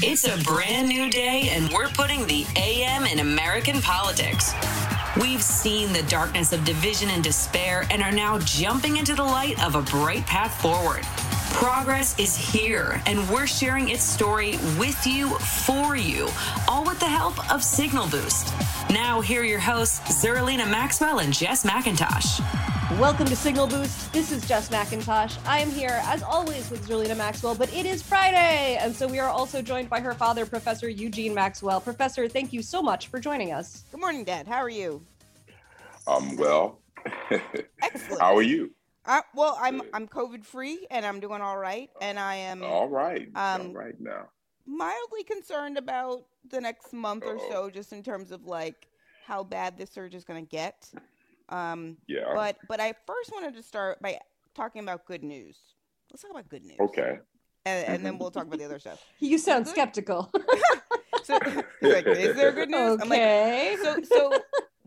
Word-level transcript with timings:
It's 0.00 0.28
a 0.28 0.38
brand 0.44 0.88
new 0.88 1.10
day, 1.10 1.48
and 1.50 1.68
we're 1.70 1.88
putting 1.88 2.24
the 2.28 2.46
AM 2.54 3.04
in 3.04 3.18
American 3.18 3.80
politics. 3.80 4.52
We've 5.20 5.42
seen 5.42 5.92
the 5.92 6.04
darkness 6.04 6.52
of 6.52 6.64
division 6.64 7.10
and 7.10 7.24
despair 7.24 7.84
and 7.90 8.00
are 8.00 8.12
now 8.12 8.38
jumping 8.38 8.98
into 8.98 9.16
the 9.16 9.24
light 9.24 9.60
of 9.64 9.74
a 9.74 9.82
bright 9.82 10.24
path 10.24 10.60
forward. 10.62 11.04
Progress 11.52 12.16
is 12.20 12.36
here, 12.36 13.02
and 13.06 13.28
we're 13.28 13.46
sharing 13.46 13.88
its 13.88 14.04
story 14.04 14.52
with 14.78 15.06
you, 15.06 15.30
for 15.38 15.96
you, 15.96 16.28
all 16.68 16.84
with 16.84 17.00
the 17.00 17.06
help 17.06 17.52
of 17.52 17.64
Signal 17.64 18.06
Boost. 18.08 18.54
Now, 18.90 19.20
here 19.20 19.40
are 19.40 19.44
your 19.44 19.58
hosts, 19.58 20.24
Zerlina 20.24 20.70
Maxwell 20.70 21.18
and 21.18 21.32
Jess 21.32 21.66
McIntosh. 21.66 22.40
Welcome 23.00 23.26
to 23.26 23.34
Signal 23.34 23.66
Boost. 23.66 24.12
This 24.12 24.30
is 24.30 24.46
Jess 24.46 24.68
McIntosh. 24.68 25.36
I 25.46 25.58
am 25.58 25.70
here, 25.70 26.00
as 26.04 26.22
always, 26.22 26.70
with 26.70 26.86
Zerlina 26.86 27.16
Maxwell, 27.16 27.56
but 27.56 27.72
it 27.74 27.86
is 27.86 28.02
Friday, 28.02 28.78
and 28.80 28.94
so 28.94 29.08
we 29.08 29.18
are 29.18 29.28
also 29.28 29.60
joined 29.60 29.90
by 29.90 29.98
her 29.98 30.14
father, 30.14 30.46
Professor 30.46 30.88
Eugene 30.88 31.34
Maxwell. 31.34 31.80
Professor, 31.80 32.28
thank 32.28 32.52
you 32.52 32.62
so 32.62 32.80
much 32.82 33.08
for 33.08 33.18
joining 33.18 33.52
us. 33.52 33.82
Good 33.90 34.00
morning, 34.00 34.22
Dad. 34.22 34.46
How 34.46 34.58
are 34.58 34.70
you? 34.70 35.02
I'm 36.06 36.36
well. 36.36 36.78
Excellent. 37.82 38.20
How 38.20 38.36
are 38.36 38.42
you? 38.42 38.70
Uh, 39.08 39.22
well, 39.34 39.58
I'm 39.60 39.80
I'm 39.94 40.06
COVID 40.06 40.44
free 40.44 40.86
and 40.90 41.04
I'm 41.06 41.18
doing 41.18 41.40
all 41.40 41.56
right, 41.56 41.88
and 42.02 42.18
I 42.18 42.36
am 42.36 42.62
All 42.62 42.88
right. 42.88 43.26
Um, 43.34 43.68
all 43.68 43.72
right 43.72 43.98
now. 43.98 44.28
mildly 44.66 45.24
concerned 45.24 45.78
about 45.78 46.26
the 46.50 46.60
next 46.60 46.92
month 46.92 47.24
or 47.24 47.36
Uh-oh. 47.38 47.50
so, 47.50 47.70
just 47.70 47.92
in 47.94 48.02
terms 48.02 48.30
of 48.32 48.44
like 48.44 48.86
how 49.26 49.42
bad 49.42 49.78
this 49.78 49.90
surge 49.90 50.14
is 50.14 50.24
going 50.24 50.44
to 50.44 50.48
get. 50.48 50.90
Um, 51.48 51.96
Yeah. 52.06 52.32
but 52.34 52.58
but 52.68 52.80
I 52.80 52.92
first 53.06 53.32
wanted 53.32 53.54
to 53.54 53.62
start 53.62 54.00
by 54.02 54.18
talking 54.54 54.82
about 54.82 55.06
good 55.06 55.24
news. 55.24 55.56
Let's 56.12 56.20
talk 56.22 56.30
about 56.30 56.48
good 56.50 56.64
news. 56.64 56.78
okay. 56.80 57.18
and, 57.64 57.88
and 57.88 58.04
then 58.06 58.18
we'll 58.18 58.30
talk 58.30 58.46
about 58.46 58.58
the 58.58 58.64
other 58.66 58.78
stuff. 58.78 59.02
You 59.20 59.38
sound 59.38 59.64
Good. 59.64 59.72
skeptical. 59.72 60.30
So, 61.24 61.38
like, 61.82 62.06
is 62.06 62.36
there 62.36 62.52
good 62.52 62.70
news? 62.70 62.98
I'm 63.02 63.08
like, 63.10 63.18
okay. 63.20 63.76
so 63.82 64.00
so 64.02 64.32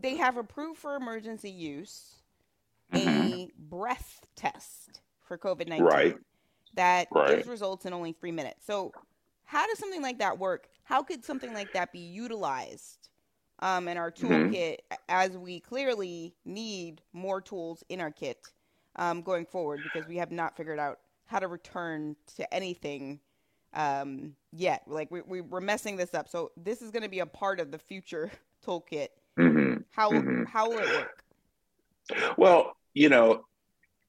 they 0.00 0.16
have 0.16 0.36
approved 0.36 0.78
for 0.80 0.96
emergency 0.96 1.50
use 1.50 2.16
a 2.94 3.48
Mhm. 3.48 3.52
breath 3.58 4.24
test 4.36 5.00
for 5.22 5.38
COVID 5.38 5.68
nineteen 5.68 5.86
Right. 5.86 6.16
that 6.74 7.08
Right. 7.10 7.26
gives 7.26 7.46
results 7.46 7.86
in 7.86 7.92
only 7.92 8.12
three 8.12 8.32
minutes. 8.32 8.64
So 8.66 8.94
how 9.44 9.66
does 9.66 9.78
something 9.78 10.02
like 10.02 10.18
that 10.18 10.38
work? 10.38 10.68
How 10.84 11.02
could 11.02 11.24
something 11.24 11.52
like 11.52 11.72
that 11.72 11.92
be 11.92 12.00
utilized 12.00 13.08
um, 13.60 13.88
in 13.88 13.96
our 13.96 14.10
Mhm. 14.18 14.50
toolkit 14.50 14.78
as 15.08 15.36
we 15.36 15.60
clearly 15.60 16.34
need 16.44 17.02
more 17.12 17.40
tools 17.40 17.84
in 17.88 18.00
our 18.00 18.10
kit 18.10 18.52
um, 18.96 19.22
going 19.22 19.46
forward 19.46 19.82
because 19.82 20.06
we 20.06 20.16
have 20.16 20.32
not 20.32 20.56
figured 20.56 20.78
out 20.78 21.00
how 21.26 21.38
to 21.38 21.48
return 21.48 22.16
to 22.36 22.52
anything 22.54 23.20
um, 23.74 24.34
yet. 24.52 24.82
Like 24.86 25.10
we, 25.10 25.22
we 25.22 25.40
we're 25.40 25.60
messing 25.60 25.96
this 25.96 26.14
up. 26.14 26.28
So 26.28 26.52
this 26.56 26.82
is 26.82 26.90
going 26.90 27.02
to 27.02 27.08
be 27.08 27.20
a 27.20 27.26
part 27.26 27.60
of 27.60 27.70
the 27.70 27.78
future 27.78 28.30
toolkit. 28.66 29.08
hmm 29.36 29.84
How 29.90 30.10
Mhm. 30.10 30.44
how 30.44 30.70
will 30.70 30.78
it 30.80 30.90
work? 30.90 31.24
Well, 32.36 32.76
you 32.94 33.08
know, 33.08 33.44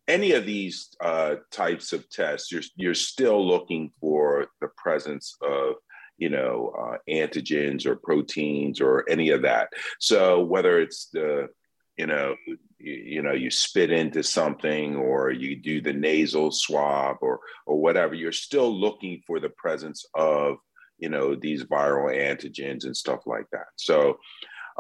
any 0.07 0.33
of 0.33 0.45
these 0.45 0.89
uh, 1.01 1.35
types 1.51 1.93
of 1.93 2.09
tests, 2.09 2.51
you're 2.51 2.61
you're 2.75 2.93
still 2.93 3.45
looking 3.45 3.91
for 3.99 4.47
the 4.61 4.67
presence 4.77 5.35
of 5.41 5.75
you 6.17 6.29
know 6.29 6.73
uh, 6.77 6.97
antigens 7.09 7.85
or 7.85 7.95
proteins 7.95 8.81
or 8.81 9.05
any 9.09 9.29
of 9.29 9.43
that. 9.43 9.69
So 9.99 10.43
whether 10.43 10.79
it's 10.79 11.07
the 11.13 11.49
you 11.97 12.07
know 12.07 12.35
you, 12.79 12.93
you 12.93 13.21
know 13.21 13.33
you 13.33 13.49
spit 13.49 13.91
into 13.91 14.23
something 14.23 14.95
or 14.95 15.31
you 15.31 15.55
do 15.55 15.81
the 15.81 15.93
nasal 15.93 16.51
swab 16.51 17.17
or 17.21 17.39
or 17.65 17.79
whatever, 17.79 18.13
you're 18.13 18.31
still 18.31 18.73
looking 18.73 19.21
for 19.25 19.39
the 19.39 19.49
presence 19.49 20.05
of 20.15 20.57
you 20.97 21.09
know 21.09 21.35
these 21.35 21.63
viral 21.63 22.13
antigens 22.13 22.85
and 22.85 22.95
stuff 22.95 23.21
like 23.25 23.45
that. 23.51 23.67
So 23.77 24.19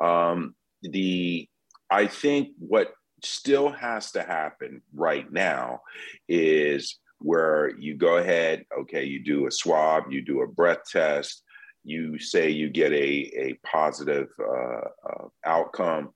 um, 0.01 0.55
the 0.81 1.47
I 1.89 2.07
think 2.07 2.49
what 2.57 2.93
still 3.25 3.69
has 3.69 4.11
to 4.11 4.23
happen 4.23 4.81
right 4.93 5.31
now 5.31 5.81
is 6.27 6.99
where 7.19 7.71
you 7.79 7.95
go 7.95 8.17
ahead, 8.17 8.65
okay, 8.81 9.05
you 9.05 9.23
do 9.23 9.47
a 9.47 9.51
swab, 9.51 10.11
you 10.11 10.21
do 10.21 10.41
a 10.41 10.47
breath 10.47 10.81
test, 10.91 11.43
you 11.83 12.19
say 12.19 12.49
you 12.49 12.69
get 12.69 12.91
a, 12.91 13.31
a 13.35 13.59
positive 13.65 14.27
uh, 14.39 14.87
uh, 15.09 15.27
outcome, 15.45 16.09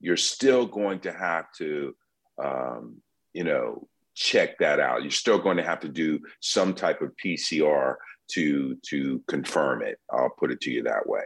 you're 0.00 0.16
still 0.16 0.66
going 0.66 1.00
to 1.00 1.12
have 1.12 1.46
to, 1.58 1.94
um, 2.42 2.96
you 3.32 3.44
know, 3.44 3.88
check 4.14 4.58
that 4.58 4.80
out. 4.80 5.02
You're 5.02 5.10
still 5.10 5.38
going 5.38 5.56
to 5.58 5.62
have 5.62 5.80
to 5.80 5.88
do 5.88 6.20
some 6.40 6.74
type 6.74 7.02
of 7.02 7.12
PCR 7.22 7.96
to 8.32 8.76
to 8.88 9.22
confirm 9.28 9.82
it. 9.82 9.98
I'll 10.10 10.34
put 10.38 10.50
it 10.50 10.60
to 10.62 10.70
you 10.70 10.82
that 10.84 11.06
way. 11.06 11.24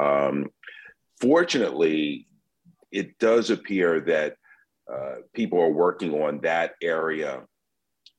Um, 0.00 0.50
fortunately, 1.20 2.26
it 2.90 3.18
does 3.18 3.50
appear 3.50 4.00
that 4.00 4.36
uh, 4.92 5.16
people 5.34 5.60
are 5.60 5.72
working 5.72 6.22
on 6.22 6.40
that 6.40 6.72
area 6.82 7.42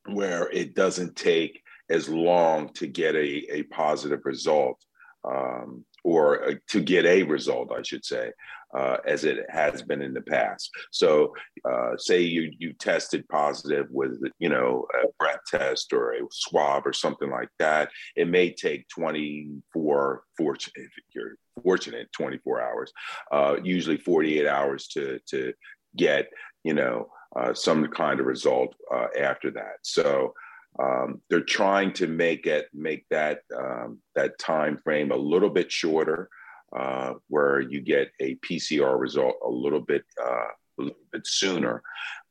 where 0.10 0.50
it 0.50 0.74
doesn't 0.76 1.16
take 1.16 1.62
as 1.90 2.08
long 2.08 2.72
to 2.74 2.88
get 2.88 3.16
a, 3.16 3.56
a 3.56 3.64
positive 3.64 4.22
result 4.24 4.82
um, 5.24 5.86
or 6.04 6.50
uh, 6.50 6.54
to 6.70 6.82
get 6.82 7.06
a 7.06 7.24
result, 7.24 7.72
I 7.72 7.84
should 7.84 8.04
say, 8.04 8.32
uh, 8.76 8.98
as 9.06 9.24
it 9.24 9.46
has 9.50 9.82
been 9.82 10.02
in 10.02 10.14
the 10.14 10.22
past. 10.22 10.72
So, 10.92 11.34
uh, 11.70 11.98
say 11.98 12.22
you 12.22 12.52
you 12.58 12.74
tested 12.74 13.28
positive 13.30 13.88
with 13.92 14.20
you 14.40 14.50
know 14.50 14.88
a 14.96 15.08
breath 15.20 15.42
test 15.48 15.94
or 15.94 16.14
a 16.14 16.22
swab 16.32 16.88
or 16.88 16.94
something 16.94 17.30
like 17.30 17.50
that. 17.60 17.92
It 18.16 18.28
may 18.28 18.52
take 18.52 18.88
24 18.90 20.24
fortunate 20.38 20.74
if 20.76 20.92
you're 21.14 21.36
fortunate 21.62 22.12
24 22.14 22.62
hours, 22.62 22.92
uh, 23.32 23.58
usually 23.62 23.98
48 23.98 24.48
hours 24.48 24.88
to 24.90 25.20
to 25.28 25.54
get 25.96 26.30
you 26.64 26.74
know 26.74 27.10
uh, 27.36 27.54
some 27.54 27.88
kind 27.88 28.20
of 28.20 28.26
result 28.26 28.76
uh, 28.94 29.08
after 29.20 29.52
that. 29.52 29.78
So 29.84 30.34
um, 30.80 31.22
they're 31.30 31.42
trying 31.42 31.94
to 31.94 32.08
make 32.08 32.46
it 32.46 32.68
make 32.74 33.06
that 33.10 33.42
um, 33.58 34.00
that 34.16 34.40
time 34.40 34.78
frame 34.78 35.12
a 35.12 35.18
little 35.18 35.50
bit 35.50 35.72
shorter, 35.72 36.30
uh, 36.76 37.14
where 37.28 37.60
you 37.60 37.82
get 37.82 38.12
a 38.20 38.36
PCR 38.36 39.00
result 39.00 39.36
a 39.46 39.50
little 39.50 39.82
bit 39.82 40.04
uh, 40.22 40.48
a 40.80 40.82
little 40.82 40.98
bit 41.12 41.28
sooner. 41.28 41.82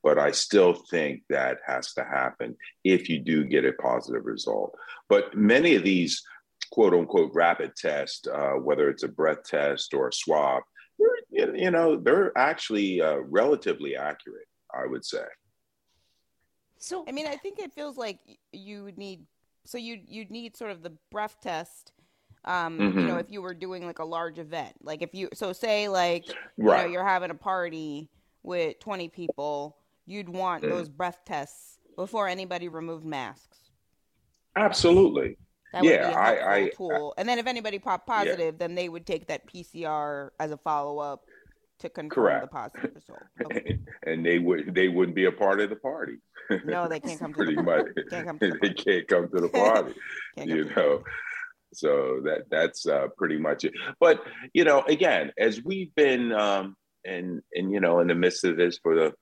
But 0.02 0.18
I 0.18 0.30
still 0.30 0.72
think 0.72 1.22
that 1.28 1.58
has 1.66 1.92
to 1.94 2.04
happen 2.04 2.56
if 2.84 3.10
you 3.10 3.18
do 3.18 3.44
get 3.44 3.66
a 3.66 3.72
positive 3.74 4.24
result. 4.24 4.74
But 5.08 5.36
many 5.36 5.74
of 5.74 5.84
these 5.84 6.22
quote 6.70 6.94
unquote 6.94 7.32
rapid 7.34 7.76
tests, 7.76 8.26
uh, 8.26 8.52
whether 8.52 8.88
it's 8.88 9.02
a 9.02 9.08
breath 9.08 9.44
test 9.44 9.92
or 9.92 10.08
a 10.08 10.12
swab, 10.12 10.62
they're, 11.30 11.56
you 11.56 11.70
know, 11.70 11.96
they're 11.96 12.36
actually 12.36 13.00
uh, 13.00 13.16
relatively 13.18 13.96
accurate, 13.96 14.46
I 14.74 14.86
would 14.86 15.04
say. 15.04 15.24
so 16.78 17.04
I 17.08 17.12
mean, 17.12 17.26
I 17.26 17.36
think 17.36 17.58
it 17.58 17.72
feels 17.72 17.96
like 17.96 18.18
you 18.52 18.84
would 18.84 18.98
need 18.98 19.26
so 19.66 19.78
you 19.78 20.00
you'd 20.06 20.30
need 20.30 20.56
sort 20.56 20.70
of 20.70 20.82
the 20.82 20.92
breath 21.10 21.36
test. 21.42 21.92
Um, 22.44 22.78
you 22.98 23.06
know, 23.06 23.18
if 23.18 23.30
you 23.30 23.42
were 23.42 23.52
doing 23.52 23.84
like 23.86 23.98
a 23.98 24.04
large 24.04 24.38
event, 24.38 24.74
like 24.82 25.02
if 25.02 25.14
you 25.14 25.28
so 25.34 25.52
say 25.52 25.88
like 25.88 26.26
you 26.28 26.64
know, 26.64 26.84
you're 26.84 27.06
having 27.06 27.30
a 27.30 27.34
party 27.34 28.08
with 28.42 28.78
20 28.80 29.08
people, 29.10 29.76
you'd 30.06 30.28
want 30.28 30.64
Mm. 30.64 30.70
those 30.70 30.88
breath 30.88 31.20
tests 31.26 31.78
before 31.96 32.28
anybody 32.28 32.68
removed 32.68 33.04
masks. 33.04 33.58
Absolutely. 34.56 35.36
That 35.72 35.82
would 35.82 35.90
Yeah, 35.90 36.08
be 36.08 36.14
a 36.14 36.18
I- 36.18 36.60
helpful 36.62 37.14
I- 37.16 37.20
and 37.20 37.28
then 37.28 37.38
if 37.38 37.46
anybody 37.46 37.78
popped 37.78 38.06
positive, 38.06 38.58
then 38.58 38.74
they 38.74 38.88
would 38.88 39.06
take 39.06 39.26
that 39.28 39.46
PCR 39.46 40.30
as 40.40 40.50
a 40.50 40.56
follow 40.56 40.98
up 40.98 41.24
to 41.80 41.88
confirm 41.88 42.42
the 42.42 42.46
positive 42.46 42.94
result. 42.94 43.22
Okay. 43.44 43.78
and 44.04 44.24
they 44.26 44.38
would 44.38 44.74
they 44.74 44.88
wouldn't 44.88 45.14
be 45.16 45.24
a 45.26 45.32
part 45.32 45.60
of 45.60 45.70
the 45.70 45.76
party. 45.76 46.16
No, 46.64 46.88
they 46.88 47.00
can't 47.06 47.18
come 47.18 47.32
to 47.32 47.36
Pretty 47.36 47.54
the 47.54 47.62
much. 47.62 47.86
Can't 48.10 48.26
come 48.26 48.38
to 48.38 48.50
the 48.50 48.58
they 48.62 48.74
can't 48.74 49.08
come 49.08 49.28
to 49.28 49.40
the 49.40 49.48
party. 49.48 49.94
You 50.36 50.64
know. 50.76 51.02
So 51.72 52.20
that 52.24 52.50
that's 52.50 52.86
uh, 52.86 53.06
pretty 53.16 53.38
much 53.38 53.64
it. 53.64 53.72
But 54.00 54.22
you 54.52 54.64
know, 54.64 54.82
again, 54.82 55.32
as 55.38 55.62
we've 55.62 55.94
been 55.94 56.32
um, 56.32 56.76
and 57.04 57.40
and 57.54 57.70
you 57.72 57.78
know 57.80 58.00
in 58.00 58.08
the 58.08 58.14
midst 58.16 58.42
of 58.44 58.56
this 58.56 58.78
for 58.82 58.96
the 58.96 59.14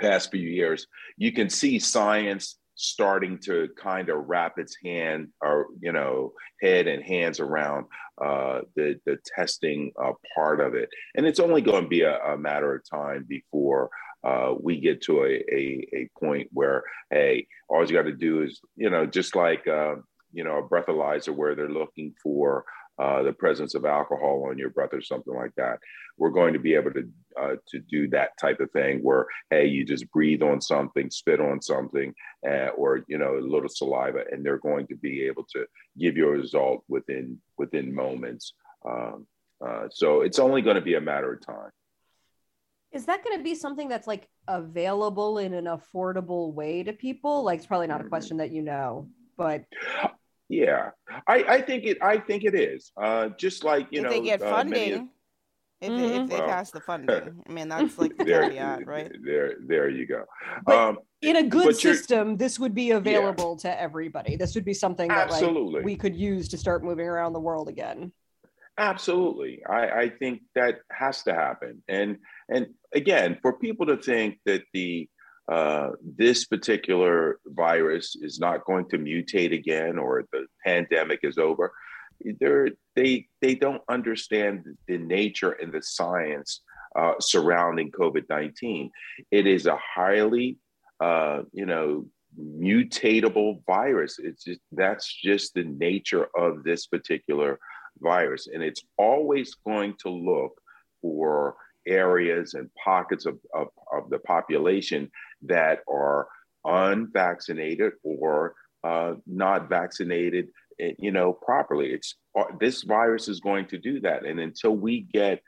past 0.00 0.30
few 0.32 0.40
years, 0.48 0.86
you 1.16 1.32
can 1.32 1.48
see 1.48 1.78
science 1.78 2.58
starting 2.80 3.38
to 3.38 3.68
kind 3.76 4.08
of 4.08 4.26
wrap 4.26 4.58
its 4.58 4.74
hand 4.82 5.28
or 5.42 5.66
you 5.80 5.92
know 5.92 6.32
head 6.62 6.86
and 6.86 7.04
hands 7.04 7.38
around 7.38 7.84
uh, 8.22 8.60
the 8.74 8.98
the 9.04 9.18
testing 9.36 9.92
uh, 10.02 10.12
part 10.34 10.60
of 10.60 10.74
it, 10.74 10.88
and 11.14 11.26
it's 11.26 11.40
only 11.40 11.60
going 11.60 11.82
to 11.82 11.88
be 11.88 12.00
a, 12.00 12.18
a 12.24 12.38
matter 12.38 12.74
of 12.74 12.82
time 12.88 13.26
before 13.28 13.90
uh, 14.24 14.54
we 14.58 14.80
get 14.80 15.02
to 15.02 15.24
a, 15.24 15.44
a 15.52 15.88
a 15.92 16.08
point 16.18 16.48
where 16.52 16.82
hey, 17.10 17.46
all 17.68 17.84
you 17.84 17.94
got 17.94 18.02
to 18.02 18.12
do 18.12 18.42
is 18.42 18.60
you 18.76 18.88
know 18.88 19.04
just 19.04 19.36
like 19.36 19.68
uh, 19.68 19.96
you 20.32 20.42
know 20.42 20.58
a 20.58 20.68
breathalyzer 20.68 21.34
where 21.34 21.54
they're 21.54 21.68
looking 21.68 22.14
for 22.22 22.64
uh, 23.00 23.22
the 23.22 23.32
presence 23.32 23.74
of 23.74 23.86
alcohol 23.86 24.46
on 24.50 24.58
your 24.58 24.68
breath 24.68 24.92
or 24.92 25.00
something 25.00 25.34
like 25.34 25.54
that. 25.56 25.78
We're 26.18 26.30
going 26.30 26.52
to 26.52 26.58
be 26.58 26.74
able 26.74 26.92
to 26.92 27.08
uh, 27.40 27.54
to 27.68 27.78
do 27.78 28.08
that 28.08 28.36
type 28.38 28.60
of 28.60 28.70
thing 28.72 28.98
where 29.02 29.26
hey, 29.48 29.66
you 29.66 29.86
just 29.86 30.10
breathe 30.10 30.42
on 30.42 30.60
something, 30.60 31.10
spit 31.10 31.40
on 31.40 31.62
something, 31.62 32.12
uh, 32.46 32.68
or 32.76 33.02
you 33.08 33.16
know 33.16 33.38
a 33.38 33.40
little 33.40 33.70
saliva, 33.70 34.24
and 34.30 34.44
they're 34.44 34.58
going 34.58 34.86
to 34.88 34.96
be 34.96 35.22
able 35.22 35.44
to 35.54 35.64
give 35.98 36.18
you 36.18 36.28
a 36.28 36.32
result 36.32 36.84
within 36.88 37.38
within 37.56 37.94
moments. 37.94 38.52
Um, 38.84 39.26
uh, 39.66 39.88
so 39.90 40.20
it's 40.20 40.38
only 40.38 40.60
going 40.60 40.76
to 40.76 40.82
be 40.82 40.94
a 40.94 41.00
matter 41.00 41.32
of 41.32 41.44
time. 41.44 41.70
Is 42.92 43.06
that 43.06 43.24
going 43.24 43.38
to 43.38 43.44
be 43.44 43.54
something 43.54 43.88
that's 43.88 44.06
like 44.06 44.28
available 44.46 45.38
in 45.38 45.54
an 45.54 45.66
affordable 45.66 46.52
way 46.52 46.82
to 46.82 46.92
people? 46.92 47.44
Like, 47.44 47.58
it's 47.58 47.66
probably 47.66 47.86
not 47.86 48.00
a 48.00 48.04
mm-hmm. 48.04 48.08
question 48.08 48.38
that 48.38 48.50
you 48.50 48.62
know, 48.62 49.08
but 49.36 49.64
yeah, 50.50 50.90
I, 51.28 51.44
I 51.48 51.62
think 51.62 51.84
it. 51.84 51.98
I 52.02 52.18
think 52.18 52.42
it 52.42 52.56
is. 52.56 52.90
Uh, 53.00 53.28
just 53.38 53.62
like 53.62 53.86
you 53.92 54.02
know, 54.02 54.08
if 54.08 54.16
know, 54.16 54.20
they 54.20 54.26
get 54.26 54.42
uh, 54.42 54.50
funding. 54.50 54.92
Of, 54.94 55.02
if, 55.80 55.90
mm-hmm. 55.90 56.02
they, 56.02 56.16
if 56.16 56.28
they 56.28 56.38
well, 56.40 56.48
pass 56.48 56.72
the 56.72 56.80
funding, 56.80 57.42
I 57.48 57.52
mean 57.52 57.68
that's 57.68 57.96
like 57.98 58.18
the 58.18 58.24
there, 58.26 58.42
caveat, 58.42 58.84
right? 58.84 59.12
There, 59.24 59.54
there 59.64 59.88
you 59.88 60.06
go. 60.06 60.24
But 60.66 60.76
um, 60.76 60.98
in 61.22 61.36
a 61.36 61.44
good 61.44 61.76
system, 61.76 62.36
this 62.36 62.58
would 62.58 62.74
be 62.74 62.90
available 62.90 63.58
yeah. 63.62 63.70
to 63.70 63.80
everybody. 63.80 64.34
This 64.34 64.56
would 64.56 64.64
be 64.64 64.74
something 64.74 65.06
that 65.08 65.30
Absolutely. 65.30 65.76
like 65.76 65.84
we 65.84 65.94
could 65.94 66.16
use 66.16 66.48
to 66.48 66.58
start 66.58 66.82
moving 66.82 67.06
around 67.06 67.32
the 67.32 67.40
world 67.40 67.68
again. 67.68 68.12
Absolutely, 68.76 69.62
I, 69.64 69.88
I 69.88 70.08
think 70.08 70.42
that 70.56 70.80
has 70.90 71.22
to 71.22 71.32
happen. 71.32 71.80
And 71.88 72.18
and 72.48 72.66
again, 72.92 73.38
for 73.40 73.52
people 73.56 73.86
to 73.86 73.96
think 73.96 74.40
that 74.46 74.62
the 74.74 75.08
uh, 75.50 75.90
this 76.16 76.44
particular 76.44 77.40
virus 77.44 78.14
is 78.14 78.38
not 78.38 78.64
going 78.66 78.88
to 78.88 78.98
mutate 78.98 79.52
again 79.52 79.98
or 79.98 80.24
the 80.32 80.39
pandemic 80.64 81.20
is 81.22 81.38
over. 81.38 81.72
They're, 82.38 82.70
they 82.96 83.26
they 83.40 83.54
don't 83.54 83.82
understand 83.88 84.64
the 84.86 84.98
nature 84.98 85.52
and 85.52 85.72
the 85.72 85.82
science 85.82 86.60
uh, 86.96 87.14
surrounding 87.20 87.90
COVID 87.90 88.28
nineteen. 88.28 88.90
It 89.30 89.46
is 89.46 89.66
a 89.66 89.78
highly 89.78 90.58
uh, 91.00 91.42
you 91.52 91.66
know 91.66 92.06
mutatable 92.38 93.64
virus. 93.66 94.18
It's 94.18 94.44
just 94.44 94.60
that's 94.72 95.12
just 95.12 95.54
the 95.54 95.64
nature 95.64 96.28
of 96.36 96.62
this 96.62 96.86
particular 96.86 97.58
virus, 98.00 98.48
and 98.52 98.62
it's 98.62 98.82
always 98.98 99.54
going 99.54 99.94
to 100.00 100.10
look 100.10 100.60
for 101.00 101.56
areas 101.86 102.54
and 102.54 102.68
pockets 102.74 103.26
of, 103.26 103.38
of, 103.54 103.68
of 103.92 104.10
the 104.10 104.18
population 104.18 105.10
that 105.42 105.80
are 105.88 106.28
unvaccinated 106.64 107.92
or 108.02 108.54
uh, 108.84 109.14
not 109.26 109.68
vaccinated 109.68 110.48
eh, 110.80 110.92
you 110.98 111.12
know 111.12 111.32
properly. 111.32 111.92
It's 111.92 112.16
uh, 112.38 112.44
this 112.58 112.82
virus 112.82 113.28
is 113.28 113.40
going 113.40 113.66
to 113.68 113.78
do 113.78 114.00
that. 114.00 114.24
And 114.24 114.40
until 114.40 114.76
we 114.76 115.06
get 115.12 115.40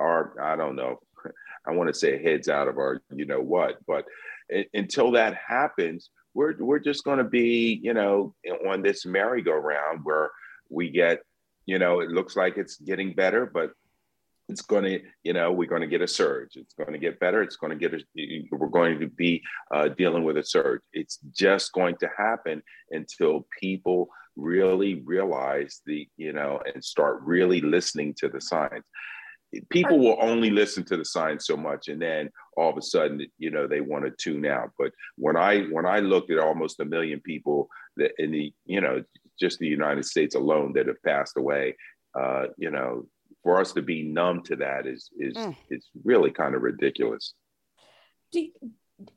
our 0.00 0.34
i 0.40 0.56
don't 0.56 0.76
know 0.76 0.98
i 1.66 1.70
want 1.70 1.88
to 1.88 1.94
say 1.94 2.22
heads 2.22 2.48
out 2.48 2.68
of 2.68 2.78
our 2.78 3.00
you 3.14 3.26
know 3.26 3.40
what 3.40 3.76
but 3.86 4.04
until 4.74 5.12
that 5.12 5.34
happens 5.34 6.10
we're 6.34 6.54
we're 6.58 6.78
just 6.78 7.04
going 7.04 7.18
to 7.18 7.24
be 7.24 7.80
you 7.82 7.94
know 7.94 8.34
on 8.68 8.82
this 8.82 9.06
merry-go-round 9.06 10.00
where 10.02 10.30
we 10.70 10.90
get 10.90 11.20
you 11.66 11.78
know 11.78 12.00
it 12.00 12.10
looks 12.10 12.36
like 12.36 12.56
it's 12.56 12.76
getting 12.76 13.14
better 13.14 13.46
but 13.46 13.70
it's 14.48 14.62
going 14.62 14.84
to, 14.84 15.00
you 15.22 15.32
know, 15.32 15.52
we're 15.52 15.68
going 15.68 15.80
to 15.80 15.86
get 15.86 16.02
a 16.02 16.08
surge. 16.08 16.56
It's 16.56 16.74
going 16.74 16.92
to 16.92 16.98
get 16.98 17.20
better. 17.20 17.42
It's 17.42 17.56
going 17.56 17.76
to 17.76 17.88
get, 17.88 17.94
a, 17.94 18.46
we're 18.52 18.68
going 18.68 19.00
to 19.00 19.08
be 19.08 19.42
uh, 19.74 19.88
dealing 19.88 20.24
with 20.24 20.36
a 20.36 20.44
surge. 20.44 20.82
It's 20.92 21.18
just 21.32 21.72
going 21.72 21.96
to 22.00 22.10
happen 22.16 22.62
until 22.90 23.46
people 23.60 24.08
really 24.36 25.02
realize 25.06 25.80
the, 25.86 26.08
you 26.16 26.32
know, 26.32 26.60
and 26.72 26.84
start 26.84 27.22
really 27.22 27.60
listening 27.60 28.14
to 28.18 28.28
the 28.28 28.40
signs. 28.40 28.84
People 29.70 30.00
will 30.00 30.18
only 30.20 30.50
listen 30.50 30.84
to 30.86 30.96
the 30.96 31.04
signs 31.04 31.46
so 31.46 31.56
much, 31.56 31.86
and 31.86 32.02
then 32.02 32.28
all 32.56 32.70
of 32.70 32.76
a 32.76 32.82
sudden, 32.82 33.24
you 33.38 33.50
know, 33.50 33.68
they 33.68 33.80
want 33.80 34.04
to 34.04 34.10
tune 34.18 34.44
out. 34.46 34.70
But 34.76 34.90
when 35.16 35.36
I 35.36 35.62
when 35.66 35.86
I 35.86 36.00
looked 36.00 36.32
at 36.32 36.40
almost 36.40 36.80
a 36.80 36.84
million 36.84 37.20
people 37.20 37.68
that 37.96 38.10
in 38.18 38.32
the, 38.32 38.52
you 38.66 38.80
know, 38.80 39.04
just 39.38 39.60
the 39.60 39.68
United 39.68 40.06
States 40.06 40.34
alone 40.34 40.72
that 40.72 40.88
have 40.88 41.00
passed 41.04 41.36
away, 41.36 41.76
uh, 42.18 42.46
you 42.58 42.72
know, 42.72 43.06
for 43.44 43.60
us 43.60 43.72
to 43.74 43.82
be 43.82 44.02
numb 44.02 44.42
to 44.42 44.56
that 44.56 44.86
is 44.86 45.10
is 45.16 45.36
mm. 45.36 45.56
it's 45.70 45.90
really 46.02 46.32
kind 46.32 46.56
of 46.56 46.62
ridiculous. 46.62 47.34
Do, 48.32 48.48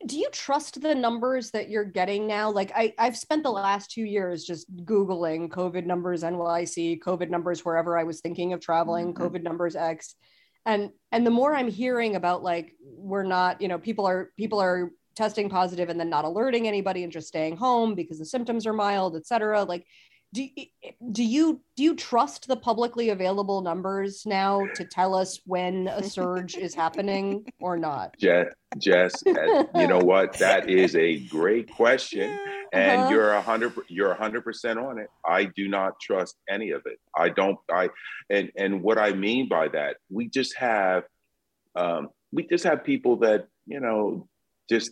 do 0.05 0.19
you 0.19 0.29
trust 0.31 0.81
the 0.81 0.93
numbers 0.93 1.51
that 1.51 1.69
you're 1.69 1.85
getting 1.85 2.27
now? 2.27 2.51
Like 2.51 2.71
I, 2.75 2.93
I've 2.99 3.17
spent 3.17 3.41
the 3.41 3.51
last 3.51 3.89
two 3.89 4.03
years 4.03 4.43
just 4.43 4.71
Googling 4.85 5.49
COVID 5.49 5.85
numbers 5.85 6.23
NYC, 6.23 6.99
COVID 6.99 7.29
numbers 7.29 7.65
wherever 7.65 7.97
I 7.97 8.03
was 8.03 8.21
thinking 8.21 8.53
of 8.53 8.59
traveling, 8.59 9.13
mm-hmm. 9.13 9.23
COVID 9.23 9.41
numbers 9.41 9.75
X. 9.75 10.13
And 10.65 10.89
and 11.11 11.25
the 11.25 11.31
more 11.31 11.55
I'm 11.55 11.69
hearing 11.69 12.15
about 12.15 12.43
like 12.43 12.73
we're 12.81 13.23
not, 13.23 13.61
you 13.61 13.69
know, 13.69 13.79
people 13.79 14.05
are 14.05 14.31
people 14.37 14.59
are 14.59 14.91
testing 15.15 15.49
positive 15.49 15.89
and 15.89 15.99
then 15.99 16.09
not 16.09 16.25
alerting 16.25 16.67
anybody 16.67 17.03
and 17.03 17.11
just 17.11 17.27
staying 17.27 17.57
home 17.57 17.95
because 17.95 18.19
the 18.19 18.25
symptoms 18.25 18.67
are 18.67 18.73
mild, 18.73 19.15
et 19.15 19.25
cetera. 19.25 19.63
Like 19.63 19.85
do, 20.33 20.47
do 21.11 21.23
you 21.23 21.61
do 21.75 21.83
you 21.83 21.95
trust 21.95 22.47
the 22.47 22.57
publicly 22.57 23.09
available 23.09 23.61
numbers 23.61 24.23
now 24.25 24.67
to 24.75 24.83
tell 24.83 25.15
us 25.15 25.39
when 25.45 25.87
a 25.87 26.03
surge 26.03 26.55
is 26.55 26.75
happening 26.75 27.45
or 27.59 27.77
not? 27.77 28.15
Jess 28.19 28.47
jess 28.77 29.23
you 29.25 29.87
know 29.87 29.99
what? 29.99 30.33
That 30.39 30.69
is 30.69 30.95
a 30.95 31.19
great 31.27 31.71
question 31.71 32.37
and 32.73 33.01
uh-huh. 33.01 33.11
you're 33.11 33.31
a 33.31 33.41
hundred 33.41 33.73
you're 33.87 34.11
a 34.11 34.17
hundred 34.17 34.43
percent 34.43 34.79
on 34.79 34.99
it. 34.99 35.07
I 35.25 35.45
do 35.45 35.67
not 35.67 35.99
trust 35.99 36.35
any 36.49 36.71
of 36.71 36.81
it. 36.85 36.99
I 37.15 37.29
don't 37.29 37.57
i 37.71 37.89
and 38.29 38.51
and 38.57 38.81
what 38.81 38.97
i 38.97 39.11
mean 39.11 39.47
by 39.47 39.67
that 39.69 39.97
we 40.09 40.29
just 40.29 40.55
have 40.57 41.03
um, 41.75 42.09
we 42.31 42.47
just 42.47 42.63
have 42.63 42.83
people 42.83 43.17
that 43.17 43.47
you 43.65 43.79
know 43.79 44.27
just 44.69 44.91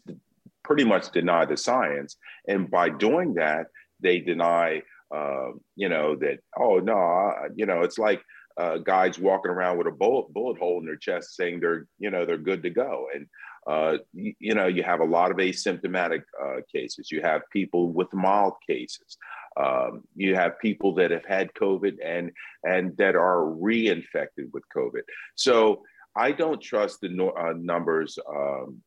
pretty 0.63 0.83
much 0.83 1.11
deny 1.11 1.45
the 1.45 1.57
science 1.57 2.15
and 2.47 2.69
by 2.71 2.89
doing 2.89 3.35
that 3.35 3.67
they 4.01 4.19
deny 4.19 4.81
uh, 5.13 5.51
you 5.75 5.89
know, 5.89 6.15
that, 6.15 6.39
oh, 6.59 6.79
no, 6.79 7.33
you 7.55 7.65
know, 7.65 7.81
it's 7.81 7.97
like 7.97 8.21
uh, 8.57 8.77
guys 8.77 9.19
walking 9.19 9.51
around 9.51 9.77
with 9.77 9.87
a 9.87 9.91
bullet, 9.91 10.31
bullet 10.33 10.57
hole 10.57 10.79
in 10.79 10.85
their 10.85 10.95
chest 10.95 11.35
saying 11.35 11.59
they're, 11.59 11.87
you 11.99 12.09
know, 12.09 12.25
they're 12.25 12.37
good 12.37 12.63
to 12.63 12.69
go. 12.69 13.07
And, 13.13 13.27
uh, 13.67 13.97
you, 14.13 14.33
you, 14.39 14.53
know, 14.53 14.67
you 14.67 14.83
have 14.83 14.99
a 14.99 15.05
lot 15.05 15.31
of 15.31 15.37
asymptomatic 15.37 16.23
uh, 16.41 16.61
cases. 16.71 17.11
You 17.11 17.21
have 17.21 17.41
people 17.51 17.91
with 17.91 18.13
mild 18.13 18.53
cases. 18.67 19.17
Um, 19.57 20.03
you 20.15 20.35
have 20.35 20.59
people 20.59 20.93
that 20.95 21.11
have 21.11 21.25
had 21.25 21.53
COVID 21.53 21.95
and 22.03 22.31
and 22.63 22.95
that 22.97 23.15
are 23.15 23.37
reinfected 23.37 24.51
with 24.51 24.63
COVID. 24.75 25.01
So 25.35 25.83
I 26.15 26.31
don't 26.31 26.61
trust 26.61 27.01
the 27.01 27.09
no, 27.09 27.29
uh, 27.29 27.53
numbers 27.57 28.19
um, 28.29 28.81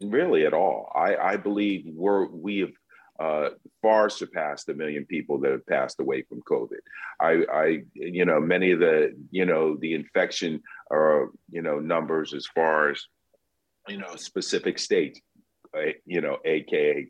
really 0.00 0.46
at 0.46 0.54
all. 0.54 0.92
I, 0.94 1.16
I 1.16 1.36
believe 1.36 1.84
we're 1.86 2.26
we 2.26 2.58
have 2.58 2.72
uh, 3.18 3.50
far 3.82 4.10
surpassed 4.10 4.68
a 4.68 4.74
million 4.74 5.06
people 5.06 5.38
that 5.40 5.50
have 5.50 5.66
passed 5.66 6.00
away 6.00 6.22
from 6.22 6.42
COVID. 6.42 6.80
I, 7.20 7.44
I, 7.52 7.82
you 7.94 8.24
know, 8.24 8.40
many 8.40 8.72
of 8.72 8.80
the, 8.80 9.14
you 9.30 9.46
know, 9.46 9.76
the 9.76 9.94
infection 9.94 10.62
or, 10.90 11.30
you 11.50 11.62
know, 11.62 11.78
numbers 11.78 12.34
as 12.34 12.46
far 12.54 12.90
as, 12.90 13.02
you 13.88 13.98
know, 13.98 14.16
specific 14.16 14.78
states, 14.78 15.20
uh, 15.76 15.92
you 16.04 16.20
know, 16.20 16.38
AKA 16.44 17.06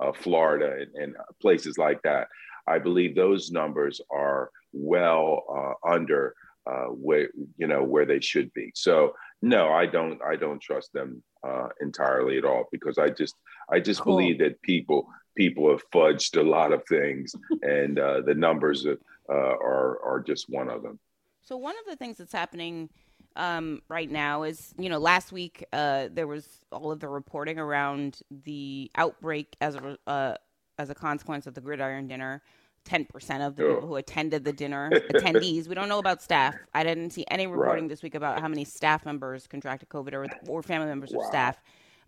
uh, 0.00 0.12
Florida 0.12 0.76
and, 0.80 0.94
and, 0.94 1.16
places 1.42 1.76
like 1.76 2.00
that. 2.02 2.28
I 2.66 2.78
believe 2.78 3.14
those 3.14 3.50
numbers 3.50 4.00
are 4.10 4.50
well 4.72 5.44
uh, 5.52 5.88
under 5.88 6.34
uh, 6.70 6.86
where, 6.86 7.28
you 7.56 7.66
know, 7.66 7.82
where 7.82 8.06
they 8.06 8.20
should 8.20 8.52
be. 8.54 8.70
So 8.74 9.14
no, 9.42 9.72
I 9.72 9.86
don't, 9.86 10.20
I 10.22 10.36
don't 10.36 10.60
trust 10.60 10.92
them 10.92 11.22
uh, 11.46 11.68
entirely 11.80 12.38
at 12.38 12.44
all 12.44 12.64
because 12.70 12.98
I 12.98 13.08
just, 13.08 13.34
I 13.70 13.80
just 13.80 14.02
cool. 14.02 14.16
believe 14.16 14.38
that 14.38 14.60
people 14.62 15.08
people 15.40 15.70
have 15.70 15.90
fudged 15.90 16.38
a 16.38 16.42
lot 16.42 16.70
of 16.70 16.82
things, 16.86 17.34
and 17.62 17.98
uh, 17.98 18.20
the 18.20 18.34
numbers 18.34 18.86
uh, 18.86 18.94
are 19.32 19.98
are 20.04 20.22
just 20.24 20.50
one 20.50 20.68
of 20.68 20.82
them. 20.82 20.98
So 21.40 21.56
one 21.56 21.74
of 21.78 21.86
the 21.88 21.96
things 21.96 22.18
that's 22.18 22.32
happening 22.32 22.90
um, 23.36 23.80
right 23.88 24.10
now 24.10 24.42
is, 24.42 24.74
you 24.78 24.90
know, 24.90 24.98
last 24.98 25.32
week 25.32 25.64
uh, 25.72 26.08
there 26.12 26.26
was 26.26 26.60
all 26.70 26.92
of 26.92 27.00
the 27.00 27.08
reporting 27.08 27.58
around 27.58 28.20
the 28.44 28.90
outbreak 28.96 29.56
as 29.62 29.76
a 29.76 29.96
uh, 30.06 30.34
as 30.78 30.90
a 30.90 30.94
consequence 30.94 31.46
of 31.46 31.54
the 31.54 31.62
gridiron 31.62 32.06
dinner. 32.06 32.42
Ten 32.84 33.06
percent 33.06 33.42
of 33.42 33.56
the 33.56 33.64
oh. 33.64 33.74
people 33.74 33.88
who 33.88 33.96
attended 33.96 34.44
the 34.44 34.52
dinner, 34.52 34.90
attendees. 35.14 35.68
We 35.68 35.74
don't 35.74 35.88
know 35.88 35.98
about 35.98 36.20
staff. 36.22 36.54
I 36.74 36.84
didn't 36.84 37.10
see 37.10 37.24
any 37.30 37.46
reporting 37.46 37.84
right. 37.84 37.88
this 37.88 38.02
week 38.02 38.14
about 38.14 38.40
how 38.40 38.48
many 38.48 38.64
staff 38.64 39.06
members 39.06 39.46
contracted 39.46 39.88
COVID 39.88 40.12
or, 40.12 40.26
or 40.48 40.62
family 40.62 40.88
members 40.88 41.12
wow. 41.12 41.20
of 41.20 41.26
staff. 41.26 41.62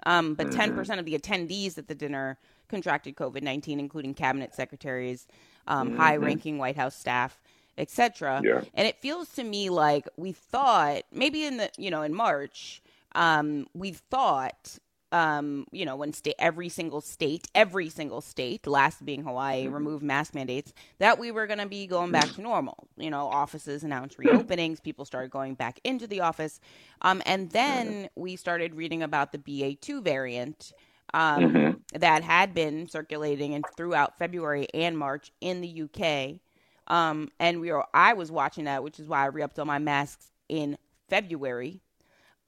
Um, 0.05 0.35
but 0.35 0.49
10% 0.49 0.75
mm-hmm. 0.75 0.99
of 0.99 1.05
the 1.05 1.17
attendees 1.19 1.79
at 1.79 1.87
the 1.89 1.95
dinner 1.95 2.39
contracted 2.73 3.15
COVID 3.15 3.43
19, 3.43 3.79
including 3.79 4.15
cabinet 4.15 4.55
secretaries, 4.55 5.29
um, 5.69 5.91
mm-hmm. 5.91 5.99
high 5.99 6.17
ranking 6.17 6.59
White 6.59 6.77
House 6.77 6.97
staff, 6.97 7.41
etc. 7.79 8.41
Yeah. 8.43 8.63
And 8.75 8.89
it 8.89 8.97
feels 8.97 9.29
to 9.35 9.45
me 9.45 9.71
like 9.71 10.09
we 10.17 10.33
thought 10.33 11.03
maybe 11.13 11.45
in 11.45 11.59
the, 11.59 11.71
you 11.79 11.91
know, 11.91 12.03
in 12.03 12.15
March, 12.15 12.83
um, 13.15 13.69
we 13.75 13.93
thought 13.93 14.79
um, 15.13 15.67
you 15.71 15.85
know, 15.85 15.95
when 15.95 16.13
state 16.15 16.35
every 16.39 16.71
single 16.71 17.03
state, 17.03 17.47
every 17.55 17.91
single 17.91 18.23
state, 18.23 18.67
last 18.67 19.05
being 19.05 19.23
Hawaii, 19.23 19.65
Mm-hmm. 19.65 19.75
removed 19.75 20.03
mask 20.03 20.35
mandates, 20.35 20.73
that 20.99 21.19
we 21.19 21.31
were 21.31 21.47
going 21.47 21.59
to 21.59 21.67
be 21.67 21.87
going 21.87 22.11
back 22.11 22.33
to 22.33 22.41
normal. 22.41 22.89
You 22.97 23.11
know, 23.11 23.27
offices 23.29 23.85
announced 23.85 24.17
reopenings, 24.19 24.83
people 24.83 25.05
started 25.05 25.31
going 25.31 25.55
back 25.55 25.79
into 25.85 26.07
the 26.07 26.21
office, 26.21 26.61
um, 27.03 27.23
and 27.27 27.51
then 27.51 28.09
we 28.17 28.37
started 28.37 28.75
reading 28.75 29.03
about 29.03 29.33
the 29.33 29.39
BA 29.39 29.75
two 29.75 30.01
variant. 30.01 30.73
Um, 31.15 31.45
Mhm. 31.45 31.81
That 31.95 32.23
had 32.25 32.55
been 32.55 32.89
circulating 32.89 33.55
and 33.55 33.67
throughout 33.77 34.17
February 34.19 34.67
and 34.73 34.97
March 34.97 35.31
in 35.43 35.61
the 35.61 35.69
UK, 35.69 36.41
um, 36.87 37.31
and 37.39 37.61
we 37.61 37.71
were 37.71 37.85
I 37.93 38.15
was 38.15 38.31
watching 38.33 38.65
that, 38.65 38.83
which 38.83 38.99
is 38.99 39.07
why 39.07 39.23
I 39.23 39.27
re-upped 39.27 39.59
all 39.59 39.67
my 39.67 39.79
masks 39.79 40.33
in 40.49 40.79
February 41.09 41.83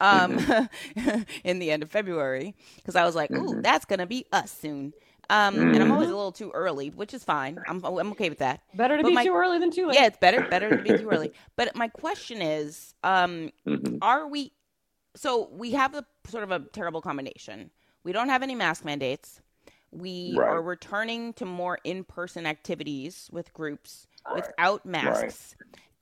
um 0.00 0.38
in 1.44 1.58
the 1.60 1.70
end 1.70 1.82
of 1.82 1.90
February 1.90 2.54
because 2.76 2.96
I 2.96 3.04
was 3.04 3.14
like, 3.14 3.34
"Ooh, 3.36 3.54
Mhm. 3.54 3.62
that's 3.62 3.84
going 3.84 4.00
to 4.00 4.06
be 4.06 4.26
us 4.32 4.50
soon." 4.50 4.92
Um 5.30 5.68
and 5.72 5.82
I'm 5.82 5.90
always 5.92 6.08
Mhm. 6.08 6.12
a 6.12 6.16
little 6.16 6.32
too 6.32 6.50
early, 6.52 6.88
which 6.90 7.14
is 7.14 7.22
fine. 7.24 7.62
I'm 7.66 7.84
I'm 7.84 8.10
okay 8.12 8.28
with 8.28 8.38
that. 8.38 8.60
Better 8.74 8.96
to 8.96 9.02
But 9.02 9.10
be 9.10 9.14
my- 9.14 9.24
too 9.24 9.34
early 9.34 9.58
than 9.58 9.70
too 9.70 9.86
late. 9.86 9.94
Yeah, 9.96 10.06
it's 10.06 10.18
better 10.18 10.40
better 10.42 10.74
to 10.74 10.82
be 10.82 10.94
too 10.94 11.10
early. 11.10 11.32
But 11.56 11.76
my 11.76 11.88
question 11.88 12.40
is, 12.42 12.94
um 13.04 13.52
Mhm. 13.66 13.98
are 14.02 14.26
we 14.26 14.52
so 15.16 15.48
we 15.52 15.72
have 15.72 15.94
a 15.94 16.04
sort 16.28 16.44
of 16.44 16.50
a 16.50 16.60
terrible 16.72 17.00
combination. 17.02 17.70
We 18.04 18.12
don't 18.12 18.28
have 18.28 18.42
any 18.42 18.54
mask 18.54 18.84
mandates. 18.84 19.40
We 19.90 20.34
Right. 20.36 20.50
are 20.50 20.62
returning 20.62 21.32
to 21.34 21.44
more 21.44 21.78
in-person 21.84 22.46
activities 22.46 23.28
with 23.32 23.52
groups 23.52 24.06
without 24.34 24.84
masks. 24.86 25.56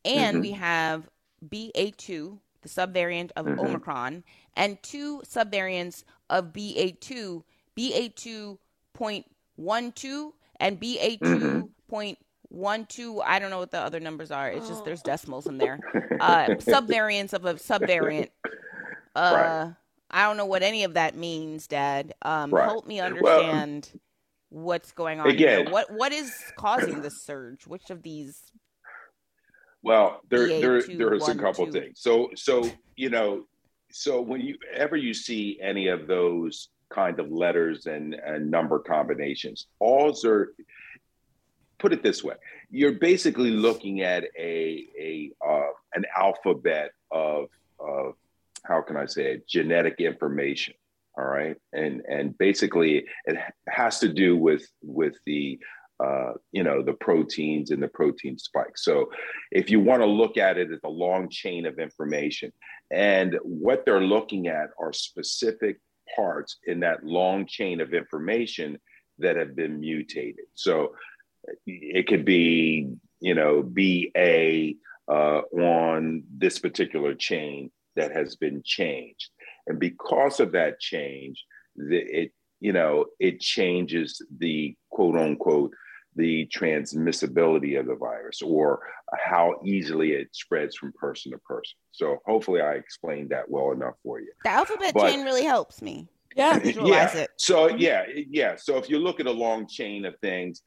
And 0.04 0.38
Mhm. 0.38 0.40
we 0.40 0.50
have 0.52 1.08
BA2, 1.48 2.40
the 2.62 2.68
subvariant 2.68 3.30
of 3.36 3.46
Mhm. 3.46 3.58
Omicron, 3.58 4.24
and 4.56 4.82
two 4.82 5.22
subvariants 5.24 6.04
of 6.28 6.52
BA2, 6.52 7.44
BA2.12 7.76 10.34
and 10.60 10.78
BA2.12. 10.80 13.22
I 13.24 13.38
don't 13.38 13.50
know 13.50 13.58
what 13.58 13.70
the 13.70 13.80
other 13.80 14.00
numbers 14.00 14.30
are. 14.30 14.50
It's 14.50 14.68
just 14.68 14.84
there's 14.84 15.02
decimals 15.02 15.46
in 15.46 15.58
there. 15.58 15.80
Uh, 16.20 16.46
subvariants 16.58 17.32
of 17.32 17.44
a 17.44 17.54
subvariant. 17.54 18.30
Uh, 19.16 19.32
Right. 19.34 19.74
I 20.12 20.24
don't 20.24 20.36
know 20.36 20.46
what 20.46 20.62
any 20.62 20.84
of 20.84 20.94
that 20.94 21.16
means, 21.16 21.66
Dad. 21.66 22.14
Um, 22.22 22.50
Right. 22.50 22.64
Help 22.64 22.86
me 22.86 22.98
Well, 22.98 23.06
understand 23.06 23.88
what's 24.50 24.92
going 24.92 25.20
on 25.20 25.34
here. 25.34 25.70
What 25.70 25.90
what 25.90 26.12
is 26.12 26.32
causing 26.56 27.00
this 27.00 27.22
surge? 27.22 27.66
Which 27.66 27.90
of 27.90 28.02
these? 28.02 28.42
Well, 29.82 30.20
there, 30.30 30.46
BA 30.46 30.60
there, 30.60 30.80
two, 30.82 30.96
there's 30.96 31.28
a 31.28 31.34
couple 31.34 31.66
two. 31.66 31.72
things. 31.72 32.00
So, 32.00 32.30
so 32.34 32.70
you 32.96 33.10
know, 33.10 33.46
so 33.90 34.20
when 34.20 34.40
you 34.40 34.56
ever 34.74 34.96
you 34.96 35.14
see 35.14 35.58
any 35.62 35.88
of 35.88 36.06
those 36.06 36.68
kind 36.90 37.18
of 37.18 37.30
letters 37.30 37.86
and 37.86 38.14
and 38.14 38.50
number 38.50 38.78
combinations, 38.78 39.66
all 39.80 40.14
are 40.24 40.52
put 41.78 41.92
it 41.92 42.02
this 42.02 42.22
way: 42.22 42.34
you're 42.70 42.92
basically 42.92 43.50
looking 43.50 44.02
at 44.02 44.24
a 44.38 44.86
a 44.98 45.32
uh, 45.44 45.70
an 45.94 46.04
alphabet 46.16 46.92
of 47.10 47.48
of 47.80 48.14
how 48.64 48.80
can 48.82 48.96
I 48.96 49.06
say 49.06 49.34
it, 49.34 49.48
genetic 49.48 49.96
information. 49.98 50.74
All 51.18 51.26
right, 51.26 51.56
and 51.74 52.00
and 52.08 52.36
basically 52.38 53.04
it 53.26 53.36
has 53.68 53.98
to 53.98 54.08
do 54.08 54.36
with 54.36 54.66
with 54.82 55.14
the 55.26 55.58
uh, 56.02 56.32
you 56.52 56.62
know 56.62 56.82
the 56.82 56.94
proteins 56.94 57.70
and 57.70 57.82
the 57.82 57.88
protein 57.88 58.38
spikes. 58.38 58.82
So 58.82 59.10
if 59.50 59.70
you 59.70 59.78
want 59.78 60.00
to 60.00 60.06
look 60.06 60.38
at 60.38 60.56
it 60.56 60.72
as 60.72 60.80
a 60.84 60.88
long 60.88 61.28
chain 61.28 61.66
of 61.66 61.78
information, 61.78 62.50
and 62.90 63.38
what 63.42 63.84
they're 63.84 64.00
looking 64.00 64.48
at 64.48 64.70
are 64.80 64.92
specific 64.94 65.80
parts 66.16 66.56
in 66.66 66.80
that 66.80 67.04
long 67.04 67.46
chain 67.46 67.82
of 67.82 67.92
information 67.92 68.78
that 69.18 69.36
have 69.36 69.54
been 69.54 69.80
mutated. 69.80 70.46
So 70.54 70.94
it 71.66 72.06
could 72.06 72.24
be 72.24 72.88
you 73.20 73.34
know 73.34 73.62
BA 73.62 74.72
uh, 75.08 75.42
on 75.52 76.22
this 76.38 76.58
particular 76.58 77.14
chain 77.14 77.70
that 77.96 78.12
has 78.12 78.36
been 78.36 78.62
changed, 78.64 79.30
and 79.66 79.78
because 79.78 80.40
of 80.40 80.52
that 80.52 80.80
change, 80.80 81.44
the, 81.76 81.98
it 81.98 82.32
you 82.60 82.72
know 82.72 83.06
it 83.18 83.40
changes 83.40 84.20
the 84.38 84.74
quote 84.90 85.16
unquote 85.16 85.72
the 86.16 86.46
transmissibility 86.54 87.78
of 87.80 87.86
the 87.86 87.94
virus 87.94 88.42
or 88.42 88.80
how 89.18 89.54
easily 89.64 90.12
it 90.12 90.28
spreads 90.32 90.76
from 90.76 90.92
person 90.92 91.32
to 91.32 91.38
person. 91.38 91.74
So 91.90 92.18
hopefully 92.26 92.60
I 92.60 92.72
explained 92.74 93.30
that 93.30 93.48
well 93.48 93.72
enough 93.72 93.94
for 94.02 94.20
you. 94.20 94.30
The 94.44 94.50
alphabet 94.50 94.92
But- 94.94 95.10
chain 95.10 95.24
really 95.24 95.44
helps 95.44 95.80
me 95.80 96.08
Yeah. 96.36 96.58
visualize 96.62 97.14
it. 97.14 97.30
So 97.38 97.68
yeah, 97.68 98.04
yeah. 98.14 98.56
So 98.56 98.76
if 98.76 98.90
you 98.90 98.98
look 98.98 99.20
at 99.20 99.26
a 99.26 99.30
long 99.32 99.66
chain 99.66 100.04
of 100.04 100.18
things, 100.20 100.62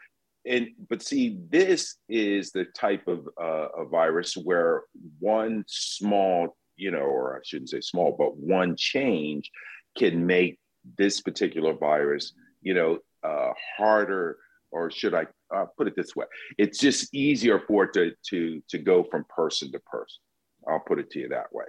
and 0.48 0.70
but 0.89 1.01
see, 1.01 1.38
this 1.50 1.98
is 2.10 2.51
the 2.51 2.65
type 2.65 3.08
of 3.08 3.27
uh, 3.41 3.67
a 3.82 3.86
virus 3.86 4.36
where 4.36 4.84
one 5.20 5.63
small, 5.67 6.55
you 6.77 6.91
know, 6.91 7.00
or 7.00 7.36
I 7.38 7.39
shouldn't 7.44 7.70
say 7.70 7.82
small, 7.82 8.15
but 8.17 8.38
one 8.38 8.75
change 8.75 9.51
can 9.98 10.25
make 10.25 10.60
this 10.98 11.22
particular 11.22 11.74
virus, 11.74 12.34
you 12.62 12.74
know, 12.74 13.00
uh, 13.24 13.51
harder, 13.77 14.38
or 14.72 14.91
should 14.91 15.13
I 15.13 15.25
uh, 15.55 15.65
put 15.77 15.88
it 15.88 15.96
this 15.96 16.15
way? 16.15 16.25
It's 16.58 16.79
just 16.79 17.13
easier 17.13 17.60
for 17.67 17.86
it 17.86 17.94
to 17.94 18.12
to 18.29 18.62
to 18.70 18.77
go 18.77 19.03
from 19.03 19.25
person 19.29 19.72
to 19.72 19.79
person. 19.79 20.22
I'll 20.67 20.79
put 20.79 21.00
it 21.00 21.10
to 21.12 21.20
you 21.20 21.29
that 21.29 21.53
way. 21.53 21.65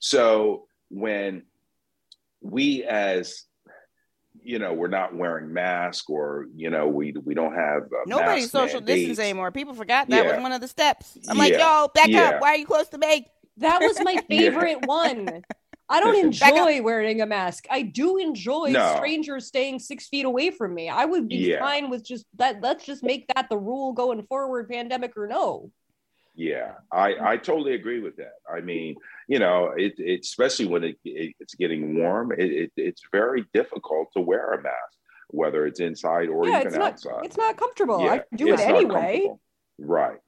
So 0.00 0.66
when 0.90 1.42
we 2.40 2.84
as 2.84 3.44
you 4.42 4.58
know 4.58 4.72
we're 4.72 4.88
not 4.88 5.14
wearing 5.14 5.52
masks 5.52 6.06
or 6.08 6.46
you 6.56 6.70
know 6.70 6.88
we 6.88 7.14
we 7.24 7.34
don't 7.34 7.54
have 7.54 7.82
uh, 7.84 8.04
Nobody's 8.06 8.50
social 8.50 8.80
mandates. 8.80 9.00
distance 9.00 9.18
anymore. 9.18 9.50
People 9.52 9.74
forgot 9.74 10.08
that 10.10 10.26
was 10.26 10.36
one 10.40 10.52
of 10.52 10.60
the 10.60 10.68
steps. 10.68 11.16
I'm 11.28 11.38
like, 11.38 11.52
yo, 11.52 11.88
back 11.94 12.08
Yeah. 12.08 12.30
up. 12.30 12.40
Why 12.40 12.48
are 12.50 12.56
you 12.56 12.66
close 12.66 12.88
to 12.88 12.98
me? 12.98 13.28
That 13.58 13.82
was 13.82 14.00
my 14.00 14.16
favorite 14.28 14.82
one. 14.82 15.44
I 15.88 16.00
don't 16.00 16.16
enjoy 16.16 16.80
wearing 16.80 17.20
a 17.20 17.26
mask. 17.26 17.66
I 17.70 17.82
do 17.82 18.16
enjoy 18.16 18.70
No. 18.70 18.94
strangers 18.96 19.46
staying 19.46 19.78
six 19.78 20.08
feet 20.08 20.24
away 20.24 20.50
from 20.50 20.74
me. 20.74 20.88
I 20.88 21.04
would 21.04 21.28
be 21.28 21.36
Yeah. 21.50 21.58
fine 21.58 21.90
with 21.90 22.02
just 22.02 22.24
that. 22.36 22.62
Let's 22.62 22.86
just 22.86 23.02
make 23.02 23.26
that 23.34 23.48
the 23.50 23.58
rule 23.58 23.92
going 23.92 24.22
forward, 24.22 24.68
pandemic 24.70 25.16
or 25.16 25.26
no. 25.26 25.70
Yeah, 26.34 26.76
I, 26.90 27.32
I 27.32 27.36
totally 27.36 27.74
agree 27.74 28.00
with 28.00 28.16
that. 28.16 28.32
I 28.50 28.60
mean, 28.60 28.94
you 29.28 29.38
know, 29.38 29.72
it, 29.76 29.92
it 29.98 30.20
especially 30.20 30.66
when 30.66 30.82
it, 30.82 30.96
it 31.04 31.34
it's 31.40 31.54
getting 31.54 31.98
warm, 31.98 32.32
it, 32.32 32.50
it, 32.50 32.72
it's 32.74 33.02
very 33.12 33.44
difficult 33.52 34.08
to 34.14 34.22
wear 34.22 34.52
a 34.54 34.62
mask, 34.62 34.96
whether 35.28 35.66
it's 35.66 35.80
inside 35.80 36.30
or 36.30 36.48
yeah, 36.48 36.60
even 36.60 36.68
it's 36.68 36.76
not. 36.76 36.92
outside. 36.92 37.24
It's 37.26 37.36
not 37.36 37.58
comfortable. 37.58 37.96
I 38.08 38.14
Yeah, 38.14 38.22
do 38.34 38.48
it 38.54 38.60
anyway. 38.60 39.28
Right. 39.78 40.20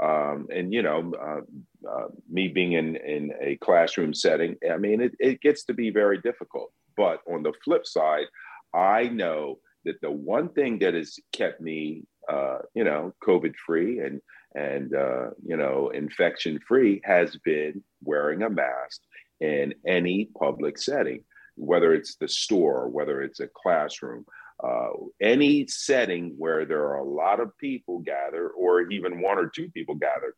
Um, 0.00 0.46
and 0.54 0.72
you 0.72 0.82
know, 0.82 1.12
uh, 1.20 1.40
uh, 1.88 2.08
me 2.28 2.48
being 2.48 2.72
in 2.72 2.96
in 2.96 3.32
a 3.40 3.56
classroom 3.56 4.12
setting, 4.14 4.56
I 4.70 4.76
mean, 4.76 5.00
it, 5.00 5.12
it 5.18 5.40
gets 5.40 5.64
to 5.64 5.74
be 5.74 5.90
very 5.90 6.18
difficult. 6.20 6.72
But 6.96 7.20
on 7.32 7.42
the 7.42 7.52
flip 7.64 7.86
side, 7.86 8.26
I 8.74 9.04
know 9.04 9.58
that 9.84 10.00
the 10.00 10.10
one 10.10 10.50
thing 10.50 10.80
that 10.80 10.94
has 10.94 11.18
kept 11.32 11.60
me, 11.60 12.04
uh, 12.28 12.58
you 12.74 12.84
know, 12.84 13.14
COVID 13.26 13.54
free 13.64 14.00
and 14.00 14.20
and 14.54 14.94
uh, 14.94 15.30
you 15.44 15.56
know, 15.56 15.90
infection 15.94 16.58
free 16.66 17.00
has 17.04 17.36
been 17.44 17.82
wearing 18.02 18.42
a 18.42 18.50
mask 18.50 19.00
in 19.40 19.74
any 19.86 20.28
public 20.38 20.78
setting, 20.78 21.22
whether 21.56 21.94
it's 21.94 22.16
the 22.16 22.28
store, 22.28 22.88
whether 22.88 23.22
it's 23.22 23.40
a 23.40 23.48
classroom, 23.54 24.24
uh, 24.64 24.90
any 25.22 25.66
setting 25.68 26.34
where 26.36 26.64
there 26.64 26.84
are 26.84 26.98
a 26.98 27.04
lot 27.04 27.40
of 27.40 27.56
people 27.58 28.00
gathered 28.00 28.50
or 28.58 28.90
even 28.90 29.20
one 29.20 29.38
or 29.38 29.48
two 29.48 29.70
people 29.70 29.94
gathered, 29.94 30.34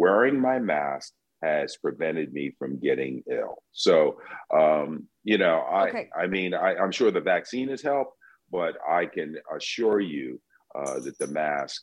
wearing 0.00 0.40
my 0.40 0.58
mask 0.58 1.12
has 1.42 1.76
prevented 1.76 2.32
me 2.32 2.54
from 2.58 2.78
getting 2.78 3.22
ill. 3.30 3.62
So, 3.72 4.18
um, 4.54 5.08
you 5.24 5.38
know, 5.38 5.60
I, 5.60 5.88
Okay. 5.88 6.10
I 6.16 6.26
mean, 6.26 6.54
I, 6.54 6.76
I'm 6.76 6.92
sure 6.92 7.10
the 7.10 7.20
vaccine 7.20 7.68
has 7.68 7.82
helped, 7.82 8.14
but 8.50 8.76
I 8.88 9.06
can 9.06 9.36
assure 9.54 10.00
you 10.00 10.40
uh, 10.74 11.00
that 11.00 11.18
the 11.18 11.26
mask 11.26 11.82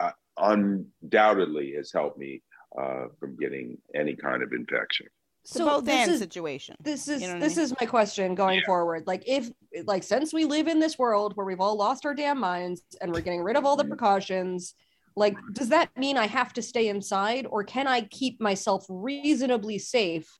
uh, 0.00 0.10
undoubtedly 0.38 1.74
has 1.76 1.92
helped 1.92 2.18
me 2.18 2.42
uh, 2.80 3.06
from 3.18 3.36
getting 3.36 3.76
any 3.94 4.16
kind 4.16 4.42
of 4.42 4.52
infection. 4.52 5.06
So 5.44 5.64
both 5.66 5.84
this 5.84 6.06
is 6.06 6.18
situation. 6.20 6.76
this 6.80 7.08
is 7.08 7.20
You 7.20 7.26
know 7.26 7.34
what 7.34 7.42
I 7.42 7.48
this 7.48 7.56
mean? 7.56 7.64
is 7.64 7.74
my 7.80 7.86
question 7.86 8.36
going 8.36 8.60
Yeah. 8.60 8.66
forward. 8.66 9.08
Like 9.08 9.24
if 9.26 9.50
like 9.84 10.04
since 10.04 10.32
we 10.32 10.44
live 10.44 10.68
in 10.68 10.78
this 10.78 10.96
world 10.96 11.32
where 11.36 11.44
we've 11.44 11.60
all 11.60 11.76
lost 11.76 12.06
our 12.06 12.14
damn 12.14 12.38
minds 12.38 12.82
and 13.00 13.12
we're 13.12 13.22
getting 13.22 13.42
rid 13.42 13.56
of 13.56 13.64
all 13.66 13.76
the 13.76 13.84
Mhm. 13.84 13.88
precautions, 13.88 14.74
like 15.16 15.36
does 15.52 15.68
that 15.70 15.96
mean 15.96 16.16
I 16.16 16.26
have 16.26 16.52
to 16.54 16.62
stay 16.62 16.88
inside 16.88 17.46
or 17.48 17.64
can 17.64 17.86
I 17.86 18.02
keep 18.02 18.40
myself 18.40 18.84
reasonably 18.88 19.78
safe 19.78 20.38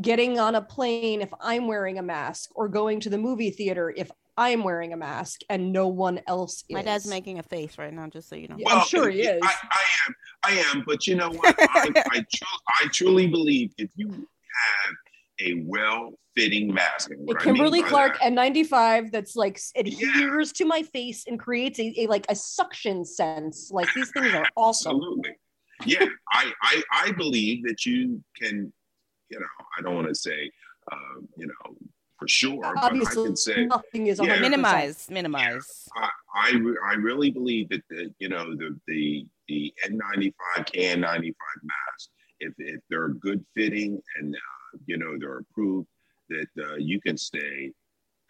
getting 0.00 0.38
on 0.38 0.54
a 0.54 0.62
plane 0.62 1.20
if 1.20 1.32
I'm 1.40 1.66
wearing 1.66 1.98
a 1.98 2.02
mask 2.02 2.50
or 2.54 2.68
going 2.68 3.00
to 3.00 3.10
the 3.10 3.18
movie 3.18 3.50
theater 3.50 3.92
if 3.96 4.10
I'm 4.36 4.64
wearing 4.64 4.92
a 4.92 4.96
mask 4.96 5.42
and 5.48 5.72
no 5.72 5.88
one 5.88 6.20
else 6.26 6.64
is? 6.68 6.74
My 6.74 6.82
dad's 6.82 7.06
making 7.06 7.38
a 7.38 7.42
face 7.42 7.78
right 7.78 7.92
now, 7.92 8.08
just 8.08 8.28
so 8.28 8.36
you 8.36 8.48
know. 8.48 8.56
Yeah. 8.58 8.74
I'm 8.74 8.86
sure 8.86 9.08
he 9.08 9.22
is. 9.22 9.40
I, 9.42 9.54
I 9.70 9.82
am. 10.06 10.14
I 10.42 10.52
am. 10.70 10.84
But 10.86 11.06
you 11.06 11.14
know 11.14 11.30
what? 11.30 11.54
I, 11.58 11.90
I, 11.94 12.24
tru- 12.34 12.48
I 12.82 12.88
truly 12.88 13.28
believe 13.28 13.72
if 13.78 13.90
you 13.94 14.08
have 14.10 14.94
a 15.40 15.54
well-fitting 15.66 16.72
mask. 16.72 17.10
And 17.10 17.26
what 17.26 17.40
I 17.40 17.44
Kimberly 17.44 17.80
mean 17.80 17.88
Clark 17.88 18.18
that- 18.20 18.32
N95 18.32 19.10
that's 19.10 19.36
like 19.36 19.56
s- 19.56 19.72
adheres 19.76 20.52
to 20.52 20.64
my 20.64 20.82
face 20.82 21.24
and 21.26 21.38
creates 21.38 21.78
a, 21.78 21.92
a 22.02 22.06
like 22.06 22.26
a 22.28 22.34
suction 22.34 23.04
sense. 23.04 23.70
Like 23.72 23.88
these 23.94 24.10
things 24.10 24.32
are 24.34 24.46
awesome. 24.56 24.96
Absolutely. 24.96 25.36
Yeah, 25.86 26.06
I, 26.32 26.52
I 26.62 26.82
I 26.92 27.12
believe 27.12 27.64
that 27.66 27.84
you 27.84 28.22
can, 28.40 28.72
you 29.28 29.40
know, 29.40 29.46
I 29.76 29.82
don't 29.82 29.96
want 29.96 30.06
to 30.08 30.14
say, 30.14 30.50
uh, 30.92 31.20
you 31.36 31.46
know, 31.48 31.76
for 32.16 32.28
sure, 32.28 32.60
but 32.74 32.84
I 32.84 32.86
Obviously, 32.86 33.24
can 33.26 33.36
say 33.36 33.66
nothing 33.66 34.06
is 34.06 34.20
Yeah. 34.22 34.36
100%. 34.36 34.40
minimize, 34.40 35.10
minimize. 35.10 35.88
I 35.96 36.08
I, 36.36 36.50
re- 36.52 36.78
I 36.88 36.94
really 36.94 37.30
believe 37.32 37.68
that 37.70 37.82
the 37.90 38.14
you 38.20 38.28
know 38.28 38.54
the 38.54 38.78
the 38.86 39.26
the 39.48 39.74
N95 39.84 40.32
KN95 40.58 41.34
masks, 41.64 42.08
if 42.38 42.52
if 42.58 42.80
they're 42.88 43.08
good 43.08 43.44
fitting 43.56 44.00
and 44.20 44.34
uh, 44.34 44.38
you 44.86 44.96
know 44.96 45.16
they're 45.18 45.38
approved, 45.38 45.88
that 46.30 46.48
uh, 46.58 46.76
you 46.76 47.00
can 47.00 47.16
stay 47.16 47.72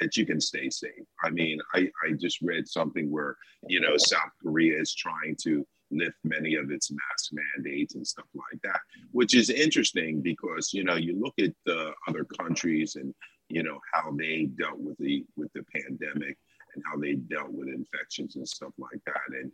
that 0.00 0.16
you 0.16 0.26
can 0.26 0.40
stay 0.40 0.68
safe. 0.70 1.06
I 1.22 1.30
mean, 1.30 1.60
I 1.74 1.90
I 2.04 2.12
just 2.18 2.40
read 2.42 2.68
something 2.68 3.10
where 3.10 3.36
you 3.68 3.80
know 3.80 3.96
South 3.96 4.30
Korea 4.42 4.80
is 4.80 4.94
trying 4.94 5.36
to 5.42 5.66
lift 5.90 6.16
many 6.24 6.56
of 6.56 6.70
its 6.70 6.90
mask 6.90 7.32
mandates 7.32 7.94
and 7.94 8.06
stuff 8.06 8.26
like 8.34 8.60
that, 8.62 8.80
which 9.12 9.34
is 9.34 9.50
interesting 9.50 10.20
because 10.20 10.72
you 10.72 10.84
know 10.84 10.96
you 10.96 11.18
look 11.20 11.34
at 11.38 11.54
the 11.66 11.92
other 12.08 12.24
countries 12.24 12.96
and 12.96 13.14
you 13.48 13.62
know 13.62 13.78
how 13.92 14.12
they 14.12 14.46
dealt 14.58 14.78
with 14.78 14.96
the 14.98 15.24
with 15.36 15.52
the 15.52 15.64
pandemic 15.74 16.36
and 16.74 16.84
how 16.90 16.98
they 16.98 17.14
dealt 17.14 17.52
with 17.52 17.68
infections 17.68 18.36
and 18.36 18.48
stuff 18.48 18.72
like 18.78 19.00
that. 19.06 19.38
And 19.40 19.52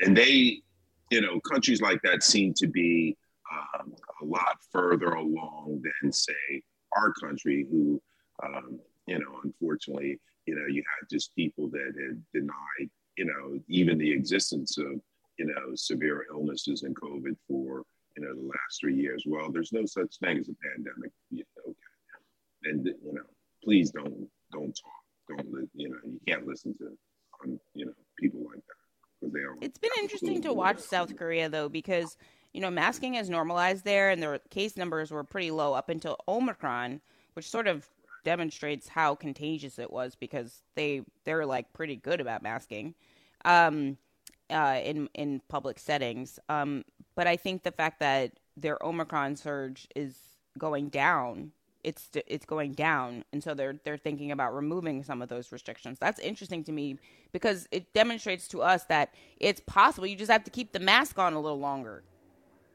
and 0.00 0.16
they, 0.16 0.62
you 1.10 1.20
know, 1.20 1.40
countries 1.40 1.80
like 1.80 2.00
that 2.02 2.22
seem 2.22 2.54
to 2.54 2.66
be 2.66 3.16
um, 3.50 3.94
a 4.20 4.24
lot 4.24 4.58
further 4.70 5.10
along 5.12 5.82
than 5.82 6.12
say 6.12 6.62
our 6.96 7.12
country, 7.12 7.66
who, 7.70 8.00
um, 8.42 8.78
you 9.06 9.18
know, 9.18 9.40
unfortunately, 9.44 10.18
you 10.46 10.54
know, 10.54 10.66
you 10.66 10.82
had 10.98 11.08
just 11.10 11.34
people 11.34 11.68
that 11.70 11.92
had 11.96 12.22
denied, 12.34 12.90
you 13.16 13.24
know, 13.24 13.58
even 13.68 13.98
the 13.98 14.10
existence 14.10 14.78
of, 14.78 15.00
you 15.38 15.46
know, 15.46 15.74
severe 15.74 16.26
illnesses 16.30 16.82
and 16.82 16.94
COVID 16.96 17.36
for, 17.48 17.82
you 18.16 18.24
know, 18.24 18.34
the 18.34 18.46
last 18.46 18.80
three 18.80 18.96
years. 18.96 19.24
Well, 19.26 19.50
there's 19.50 19.72
no 19.72 19.86
such 19.86 20.18
thing 20.18 20.38
as 20.38 20.48
a 20.48 20.54
pandemic. 20.70 21.10
You 21.30 21.44
know, 21.56 21.70
okay. 21.70 22.70
And 22.70 22.86
you 22.86 23.12
know, 23.12 23.22
please 23.64 23.90
don't 23.90 24.28
don't 24.52 24.76
talk 24.76 25.02
don't 25.28 25.68
you 25.74 25.88
know 25.88 25.96
you 26.04 26.20
can't 26.26 26.46
listen 26.46 26.74
to 26.78 26.86
um, 27.44 27.58
you 27.74 27.86
know 27.86 27.92
people 28.18 28.40
like 28.40 28.56
that 28.66 28.82
because 29.20 29.32
they 29.32 29.40
are 29.40 29.56
It's 29.60 29.78
been 29.78 29.90
interesting 30.00 30.42
to 30.42 30.52
watch. 30.52 30.78
South 30.80 31.16
Korea 31.16 31.48
though 31.48 31.68
because 31.68 32.16
you 32.52 32.60
know 32.60 32.70
masking 32.70 33.14
has 33.14 33.30
normalized 33.30 33.84
there 33.84 34.10
and 34.10 34.22
their 34.22 34.38
case 34.50 34.76
numbers 34.76 35.10
were 35.10 35.24
pretty 35.24 35.50
low 35.50 35.74
up 35.74 35.88
until 35.88 36.16
Omicron, 36.28 37.00
which 37.34 37.48
sort 37.48 37.66
of 37.66 37.88
demonstrates 38.24 38.88
how 38.88 39.14
contagious 39.14 39.78
it 39.78 39.90
was 39.90 40.14
because 40.14 40.62
they 40.74 41.02
they're 41.24 41.46
like 41.46 41.72
pretty 41.72 41.96
good 41.96 42.20
about 42.20 42.42
masking 42.42 42.94
um, 43.44 43.96
uh, 44.50 44.80
in 44.84 45.08
in 45.14 45.40
public 45.48 45.78
settings. 45.78 46.38
Um, 46.48 46.84
but 47.14 47.26
I 47.26 47.36
think 47.36 47.62
the 47.62 47.72
fact 47.72 48.00
that 48.00 48.32
their 48.56 48.78
Omicron 48.84 49.36
surge 49.36 49.88
is 49.96 50.16
going 50.58 50.88
down. 50.88 51.52
It's 51.82 52.10
it's 52.26 52.46
going 52.46 52.72
down, 52.72 53.24
and 53.32 53.42
so 53.42 53.54
they're 53.54 53.80
they're 53.84 53.96
thinking 53.96 54.30
about 54.30 54.54
removing 54.54 55.02
some 55.02 55.20
of 55.20 55.28
those 55.28 55.50
restrictions. 55.50 55.98
That's 55.98 56.20
interesting 56.20 56.62
to 56.64 56.72
me 56.72 56.98
because 57.32 57.66
it 57.72 57.92
demonstrates 57.92 58.46
to 58.48 58.62
us 58.62 58.84
that 58.84 59.12
it's 59.38 59.60
possible. 59.66 60.06
You 60.06 60.14
just 60.14 60.30
have 60.30 60.44
to 60.44 60.50
keep 60.50 60.72
the 60.72 60.78
mask 60.78 61.18
on 61.18 61.32
a 61.32 61.40
little 61.40 61.58
longer. 61.58 62.04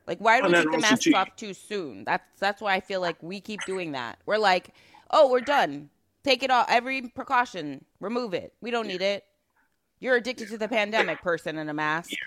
Like, 0.07 0.19
why 0.19 0.39
do 0.41 0.47
we 0.47 0.53
take 0.53 0.71
the 0.71 0.77
masks 0.77 1.07
off 1.13 1.35
too 1.35 1.53
soon? 1.53 2.05
That's 2.05 2.23
that's 2.39 2.61
why 2.61 2.75
I 2.75 2.79
feel 2.79 3.01
like 3.01 3.21
we 3.21 3.41
keep 3.41 3.61
doing 3.65 3.91
that. 3.91 4.19
We're 4.25 4.37
like, 4.37 4.73
oh, 5.11 5.29
we're 5.29 5.41
done. 5.41 5.89
Take 6.23 6.43
it 6.43 6.49
off. 6.49 6.65
Every 6.69 7.01
precaution, 7.01 7.83
remove 7.99 8.33
it. 8.33 8.53
We 8.61 8.71
don't 8.71 8.87
need 8.87 9.01
it. 9.01 9.25
You're 9.99 10.15
addicted 10.15 10.49
to 10.49 10.57
the 10.57 10.67
pandemic, 10.67 11.21
person 11.21 11.57
in 11.57 11.69
a 11.69 11.73
mask. 11.73 12.11
yeah 12.11 12.17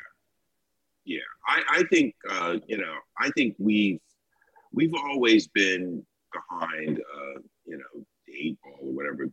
yeah. 1.05 1.19
i 1.47 1.63
i 1.79 1.83
think 1.85 2.15
uh 2.29 2.57
you 2.67 2.79
know 2.79 2.95
i 3.19 3.31
think 3.31 3.55
we've 3.59 4.01
we've 4.73 4.95
always 4.95 5.49
been 5.49 6.05
behind 6.33 6.99
uh 6.99 7.41
you 7.67 7.79
know 7.79 8.05
the 8.27 8.35
eight 8.35 8.59
ball 8.63 8.79
or 8.83 8.93
whatever 8.93 9.29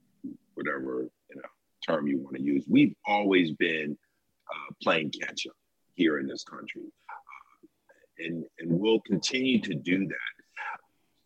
whatever 0.56 1.10
you 1.30 1.36
know 1.36 1.42
term 1.86 2.08
you 2.08 2.18
want 2.20 2.36
to 2.36 2.42
use 2.42 2.64
we've 2.70 2.96
always 3.06 3.52
been 3.52 3.98
uh 4.52 4.74
playing 4.82 5.12
catch 5.12 5.46
up 5.48 5.56
here 5.96 6.20
in 6.20 6.28
this 6.28 6.44
country 6.44 6.84
and 8.20 8.44
and 8.60 8.72
we'll 8.72 9.02
continue 9.02 9.60
to 9.62 9.74
do 9.74 10.08
that 10.08 10.80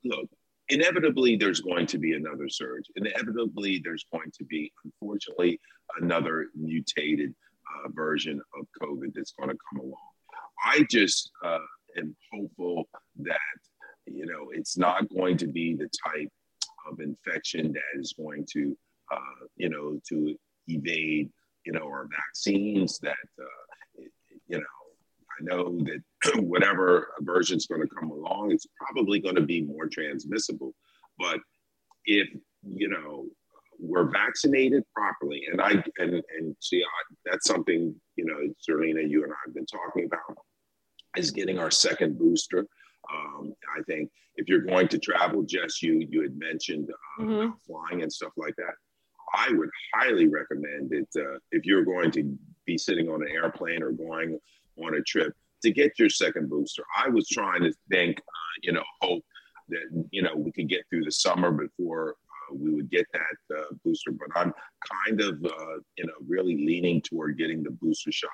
look 0.03 0.27
inevitably 0.69 1.35
there's 1.35 1.61
going 1.61 1.85
to 1.85 1.97
be 1.97 2.13
another 2.13 2.49
surge 2.49 2.85
inevitably 2.95 3.81
there's 3.83 4.05
going 4.11 4.31
to 4.31 4.43
be 4.45 4.71
unfortunately 4.85 5.59
another 5.99 6.47
mutated 6.55 7.33
uh, 7.75 7.89
version 7.91 8.41
of 8.57 8.65
covid 8.81 9.13
that's 9.13 9.33
going 9.33 9.49
to 9.49 9.57
come 9.69 9.81
along 9.81 10.11
I 10.63 10.85
just 10.89 11.31
uh, 11.43 11.59
am 11.97 12.15
hopeful 12.31 12.87
that 13.19 13.37
you 14.05 14.25
know 14.25 14.49
it's 14.51 14.77
not 14.77 15.09
going 15.09 15.37
to 15.37 15.47
be 15.47 15.75
the 15.75 15.89
type 16.05 16.29
of 16.89 16.99
infection 16.99 17.71
that 17.73 17.99
is 17.99 18.13
going 18.13 18.45
to 18.53 18.77
uh, 19.11 19.45
you 19.55 19.69
know 19.69 19.99
to 20.09 20.35
evade 20.67 21.29
you 21.65 21.73
know 21.73 21.85
our 21.85 22.07
vaccines. 22.09 22.99
That 22.99 23.15
uh, 23.39 24.03
you 24.47 24.59
know 24.59 24.80
know 25.41 25.77
that 25.79 26.39
whatever 26.43 27.13
version 27.21 27.57
is 27.57 27.65
going 27.67 27.81
to 27.81 27.87
come 27.87 28.11
along, 28.11 28.51
it's 28.51 28.67
probably 28.79 29.19
going 29.19 29.35
to 29.35 29.41
be 29.41 29.61
more 29.61 29.87
transmissible. 29.87 30.73
But 31.17 31.39
if 32.05 32.27
you 32.63 32.89
know 32.89 33.25
we're 33.79 34.09
vaccinated 34.11 34.83
properly, 34.95 35.43
and 35.51 35.61
I 35.61 35.71
and 35.97 36.21
and 36.37 36.55
see 36.59 36.83
I, 36.83 37.15
that's 37.25 37.47
something 37.47 37.95
you 38.15 38.25
know, 38.25 38.53
Zerlina, 38.69 39.09
you 39.09 39.23
and 39.23 39.31
I 39.31 39.35
have 39.45 39.55
been 39.55 39.65
talking 39.65 40.05
about 40.05 40.37
is 41.17 41.31
getting 41.31 41.59
our 41.59 41.71
second 41.71 42.17
booster. 42.17 42.65
Um, 43.13 43.53
I 43.77 43.81
think 43.83 44.09
if 44.35 44.47
you're 44.47 44.61
going 44.61 44.87
to 44.89 44.99
travel, 44.99 45.43
Jess, 45.43 45.81
you 45.81 46.05
you 46.09 46.21
had 46.21 46.37
mentioned 46.37 46.89
uh, 46.91 47.23
Mhm. 47.23 47.53
flying 47.65 48.03
and 48.03 48.11
stuff 48.13 48.33
like 48.37 48.55
that. 48.57 48.73
I 49.33 49.51
would 49.53 49.69
highly 49.93 50.27
recommend 50.27 50.91
it 50.93 51.07
uh, 51.15 51.37
if 51.51 51.65
you're 51.65 51.85
going 51.85 52.11
to 52.11 52.37
be 52.65 52.77
sitting 52.77 53.09
on 53.09 53.21
an 53.21 53.29
airplane 53.29 53.81
or 53.81 53.91
going 53.91 54.37
on 54.83 54.95
a 54.95 55.01
trip 55.01 55.33
to 55.63 55.71
get 55.71 55.97
your 55.99 56.09
second 56.09 56.49
booster. 56.49 56.83
I 56.97 57.09
was 57.09 57.27
trying 57.27 57.61
to 57.63 57.73
think, 57.89 58.19
uh, 58.19 58.55
you 58.63 58.71
know, 58.71 58.83
hope 59.01 59.23
that 59.69 60.07
you 60.11 60.21
know 60.21 60.35
we 60.35 60.51
could 60.51 60.69
get 60.69 60.81
through 60.89 61.05
the 61.05 61.11
summer 61.11 61.51
before 61.51 62.11
uh, 62.11 62.55
we 62.55 62.73
would 62.73 62.89
get 62.89 63.05
that 63.13 63.57
uh, 63.57 63.73
booster. 63.83 64.11
But 64.11 64.29
I'm 64.35 64.53
kind 65.07 65.21
of 65.21 65.43
uh, 65.43 65.77
you 65.97 66.05
know 66.05 66.13
really 66.27 66.65
leaning 66.65 67.01
toward 67.01 67.37
getting 67.37 67.63
the 67.63 67.71
booster 67.71 68.11
shot 68.11 68.29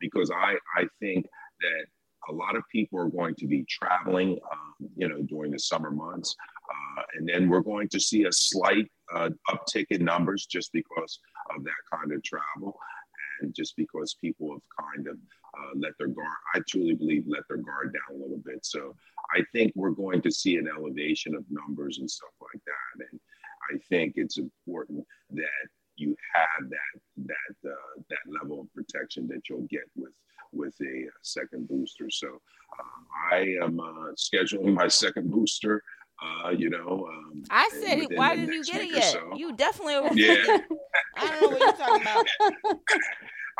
because 0.00 0.30
I 0.30 0.56
I 0.76 0.86
think 1.00 1.26
that 1.60 1.86
a 2.28 2.32
lot 2.32 2.56
of 2.56 2.62
people 2.70 2.98
are 2.98 3.08
going 3.08 3.34
to 3.36 3.46
be 3.46 3.64
traveling, 3.68 4.38
um, 4.52 4.88
you 4.96 5.08
know, 5.08 5.22
during 5.22 5.50
the 5.50 5.58
summer 5.58 5.90
months, 5.90 6.36
uh, 6.70 7.02
and 7.14 7.28
then 7.28 7.48
we're 7.48 7.60
going 7.60 7.88
to 7.88 8.00
see 8.00 8.24
a 8.24 8.32
slight 8.32 8.90
uh, 9.14 9.30
uptick 9.48 9.86
in 9.90 10.04
numbers 10.04 10.46
just 10.46 10.72
because 10.72 11.18
of 11.56 11.64
that 11.64 11.72
kind 11.92 12.12
of 12.12 12.22
travel, 12.22 12.78
and 13.40 13.54
just 13.54 13.76
because 13.76 14.14
people 14.20 14.52
have 14.52 14.86
kind 14.92 15.08
of 15.08 15.16
uh, 15.58 15.72
let 15.74 15.92
their 15.98 16.08
guard. 16.08 16.28
I 16.54 16.60
truly 16.68 16.94
believe 16.94 17.24
let 17.26 17.42
their 17.48 17.58
guard 17.58 17.92
down 17.92 18.18
a 18.18 18.22
little 18.22 18.40
bit. 18.44 18.64
So 18.64 18.94
I 19.34 19.42
think 19.52 19.72
we're 19.74 19.90
going 19.90 20.22
to 20.22 20.30
see 20.30 20.56
an 20.56 20.68
elevation 20.68 21.34
of 21.34 21.44
numbers 21.50 21.98
and 21.98 22.10
stuff 22.10 22.34
like 22.40 22.62
that, 22.64 23.06
and 23.10 23.20
I 23.72 23.78
think 23.88 24.14
it's 24.16 24.38
important 24.38 25.04
that 25.32 25.68
you 25.96 26.16
have 26.34 26.70
that 26.70 27.26
that 27.26 27.70
uh, 27.70 28.02
that 28.08 28.40
level 28.40 28.60
of 28.60 28.74
protection 28.74 29.28
that 29.28 29.48
you'll 29.48 29.66
get 29.70 29.84
with 29.96 30.12
with 30.52 30.74
a 30.80 31.06
second 31.22 31.68
booster. 31.68 32.10
So 32.10 32.28
um, 32.28 33.06
I 33.30 33.56
am 33.62 33.78
uh, 33.80 34.12
scheduling 34.16 34.74
my 34.74 34.88
second 34.88 35.30
booster. 35.30 35.82
Uh, 36.22 36.50
you 36.50 36.68
know, 36.68 37.08
um, 37.10 37.42
I 37.50 37.70
said 37.72 37.98
it. 37.98 38.10
Why 38.16 38.36
didn't 38.36 38.52
you 38.54 38.64
get 38.64 38.82
it 38.82 38.90
yet? 38.90 39.04
so. 39.12 39.32
You 39.36 39.54
definitely. 39.56 39.94
Over- 39.96 40.14
Yeah. 40.14 40.58
I 41.16 41.26
don't 41.30 41.40
know 41.42 41.48
what 41.48 41.60
you're 41.60 41.72
talking 41.72 42.02
about. 42.02 42.26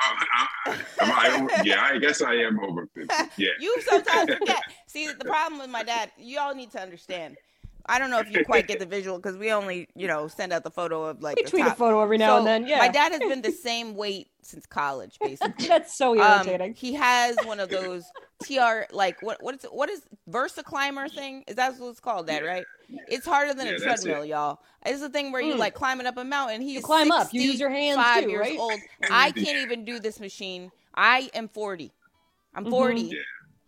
I, 0.03 0.47
I, 0.67 0.79
I 1.01 1.63
yeah, 1.65 1.83
I 1.83 1.99
guess 1.99 2.23
I 2.23 2.35
am 2.35 2.59
over 2.61 2.87
50. 2.95 3.15
Yeah. 3.37 3.49
You 3.61 3.81
sometimes 3.83 4.35
forget. 4.35 4.63
See, 4.89 5.07
the 5.07 5.25
problem 5.25 5.61
with 5.61 5.71
my 5.71 5.83
dad, 5.83 6.11
you 6.19 6.39
all 6.39 6.55
need 6.55 6.71
to 6.73 6.81
understand. 6.81 7.37
I 7.91 7.99
don't 7.99 8.11
know 8.11 8.21
if 8.21 8.31
you 8.31 8.41
quite 8.41 8.67
get 8.69 8.79
the 8.79 8.87
visual 8.87 9.19
because 9.19 9.37
we 9.37 9.53
only, 9.53 9.89
you 9.97 10.07
know, 10.07 10.29
send 10.29 10.53
out 10.53 10.65
the 10.65 10.71
photo 10.71 11.05
of 11.07 11.23
like 11.23 11.37
We 11.39 11.43
the 11.43 11.51
tweet 11.51 11.67
a 11.67 11.71
photo 11.73 12.01
every 12.03 12.19
now 12.19 12.37
So, 12.37 12.39
and 12.39 12.47
then. 12.47 12.67
Yeah. 12.67 12.79
My 12.79 12.89
dad 12.89 13.13
has 13.13 13.23
been 13.23 13.43
the 13.43 13.51
same 13.53 13.95
weight 13.95 14.29
since 14.43 14.67
college, 14.67 15.21
basically. 15.23 15.69
That's 15.69 15.95
so 15.97 16.15
Um, 16.17 16.47
irritating. 16.47 16.75
he 16.75 16.95
has 16.95 17.43
one 17.43 17.61
of 17.61 17.71
those 17.71 18.13
TR 18.39 18.87
like 18.93 19.21
what 19.23 19.43
what 19.43 19.55
is 19.57 19.65
what 19.71 19.91
is 19.91 20.03
VersaClimber 20.31 21.11
thing? 21.13 21.45
Is 21.49 21.57
that 21.57 21.79
what 21.79 21.89
it's 21.91 22.01
called? 22.01 22.27
That 22.29 22.45
right? 22.45 22.67
It's 23.07 23.27
harder 23.27 23.55
than 23.55 23.67
Yeah, 23.67 23.73
a 23.73 23.75
that's 23.75 23.83
treadmill, 23.83 24.25
y'all. 24.25 24.61
It's 24.87 25.01
the 25.01 25.09
thing 25.11 25.33
where 25.33 25.43
you 25.43 25.55
Mm. 25.55 25.59
like 25.59 25.75
climbing 25.75 26.07
up 26.07 26.17
a 26.17 26.25
mountain. 26.25 26.61
He's 26.63 26.81
You 26.81 26.83
climb 26.83 27.11
up. 27.11 27.29
You 27.33 27.43
use 27.43 27.61
your 27.61 27.71
hands 27.71 27.97
Five 27.97 28.23
too, 28.25 28.31
years 28.31 28.47
right? 28.47 28.59
old. 28.59 28.81
I 29.11 29.33
can't 29.33 29.59
even 29.59 29.85
do 29.85 29.99
this 29.99 30.21
machine. 30.21 30.71
I 30.95 31.31
am 31.35 31.49
forty. 31.49 31.93
I'm 32.55 32.65
Mhm. 32.65 32.71
40 32.71 33.03
Yeah. 33.03 33.19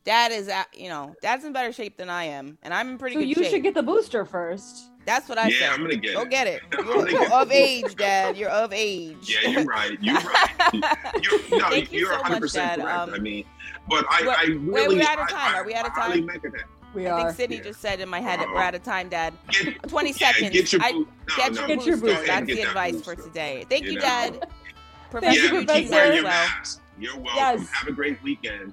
Dad 0.04 0.32
is 0.32 0.48
at 0.48 0.66
you 0.76 0.88
know 0.88 1.14
Dad's 1.22 1.44
in 1.44 1.52
better 1.52 1.72
shape 1.72 1.96
than 1.96 2.10
I 2.10 2.24
am, 2.24 2.58
and 2.62 2.74
I'm 2.74 2.90
in 2.90 2.98
pretty 2.98 3.14
So 3.14 3.20
good 3.20 3.28
you 3.28 3.34
shape. 3.36 3.44
You 3.44 3.50
should 3.50 3.62
get 3.62 3.74
the 3.74 3.82
booster 3.82 4.24
first. 4.24 4.88
That's 5.04 5.28
what 5.28 5.36
I 5.38 5.48
Yeah, 5.48 5.58
said. 5.58 5.70
I'm 5.70 5.82
gonna 5.82 5.96
get 5.96 6.10
it. 6.12 6.14
Go 6.14 6.22
it. 6.22 6.30
get 6.30 6.46
it. 6.46 6.62
You're, 6.72 7.08
you're 7.08 7.20
get 7.20 7.32
of 7.32 7.50
age, 7.52 7.96
Dad. 7.96 8.36
You're 8.36 8.50
of 8.50 8.72
age. 8.72 9.16
Yeah, 9.42 9.50
you're 9.50 9.64
right. 9.64 9.98
You're 10.00 10.14
right. 10.14 10.50
You're, 11.22 11.58
no, 11.58 11.70
Thank 11.70 11.92
you 11.92 12.00
you're 12.00 12.08
so 12.12 12.16
100 12.20 12.30
much, 12.34 12.40
percent 12.40 12.76
Dad. 12.78 12.84
correct. 12.84 12.98
Um, 12.98 13.14
I 13.14 13.18
mean, 13.18 13.44
but 13.88 14.04
I, 14.08 14.20
we're- 14.22 14.34
I 14.38 14.44
wait, 14.48 14.58
really, 14.58 14.96
we're 14.98 15.02
out 15.08 15.18
of 15.20 15.28
time. 15.28 15.54
I- 15.56 15.58
Are 15.58 15.64
we 15.64 15.74
out 15.74 15.86
of 15.86 15.94
time? 15.94 16.28
We 16.94 17.06
I 17.06 17.10
are. 17.10 17.24
think 17.24 17.36
Sydney 17.36 17.56
Yeah. 17.56 17.62
just 17.62 17.80
said 17.80 18.00
in 18.00 18.08
my 18.08 18.20
head 18.20 18.38
that 18.38 18.46
Uh-oh. 18.46 18.54
we're 18.54 18.60
out 18.62 18.74
of 18.76 18.84
time, 18.84 19.08
Dad. 19.08 19.34
Get, 19.50 19.82
20 19.88 20.10
yeah, 20.10 20.14
seconds. 20.16 20.50
Get 20.50 20.72
your, 20.72 20.82
I- 20.82 20.92
no, 20.92 21.06
Get 21.36 21.52
no, 21.54 21.58
your 21.60 21.66
Get 21.68 21.86
your 21.86 21.96
booster. 21.96 22.06
booster. 22.16 22.26
That's 22.26 22.46
Get 22.46 22.54
the 22.56 22.62
that 22.62 22.68
advice 22.68 23.02
for 23.02 23.16
today. 23.16 23.64
Thank 23.68 23.84
you, 23.86 23.94
know? 23.94 24.00
Dad. 24.02 24.32
Thank 24.34 25.10
Professor 25.10 25.38
you, 25.40 25.60
yeah, 25.60 25.74
keep 25.80 25.90
wearing 25.90 26.12
your 26.14 26.22
Professor. 26.22 26.22
Mask. 26.22 26.80
You're 27.00 27.14
welcome. 27.18 27.34
Yes. 27.36 27.68
Have 27.70 27.88
a 27.88 27.92
great 27.92 28.22
weekend. 28.22 28.72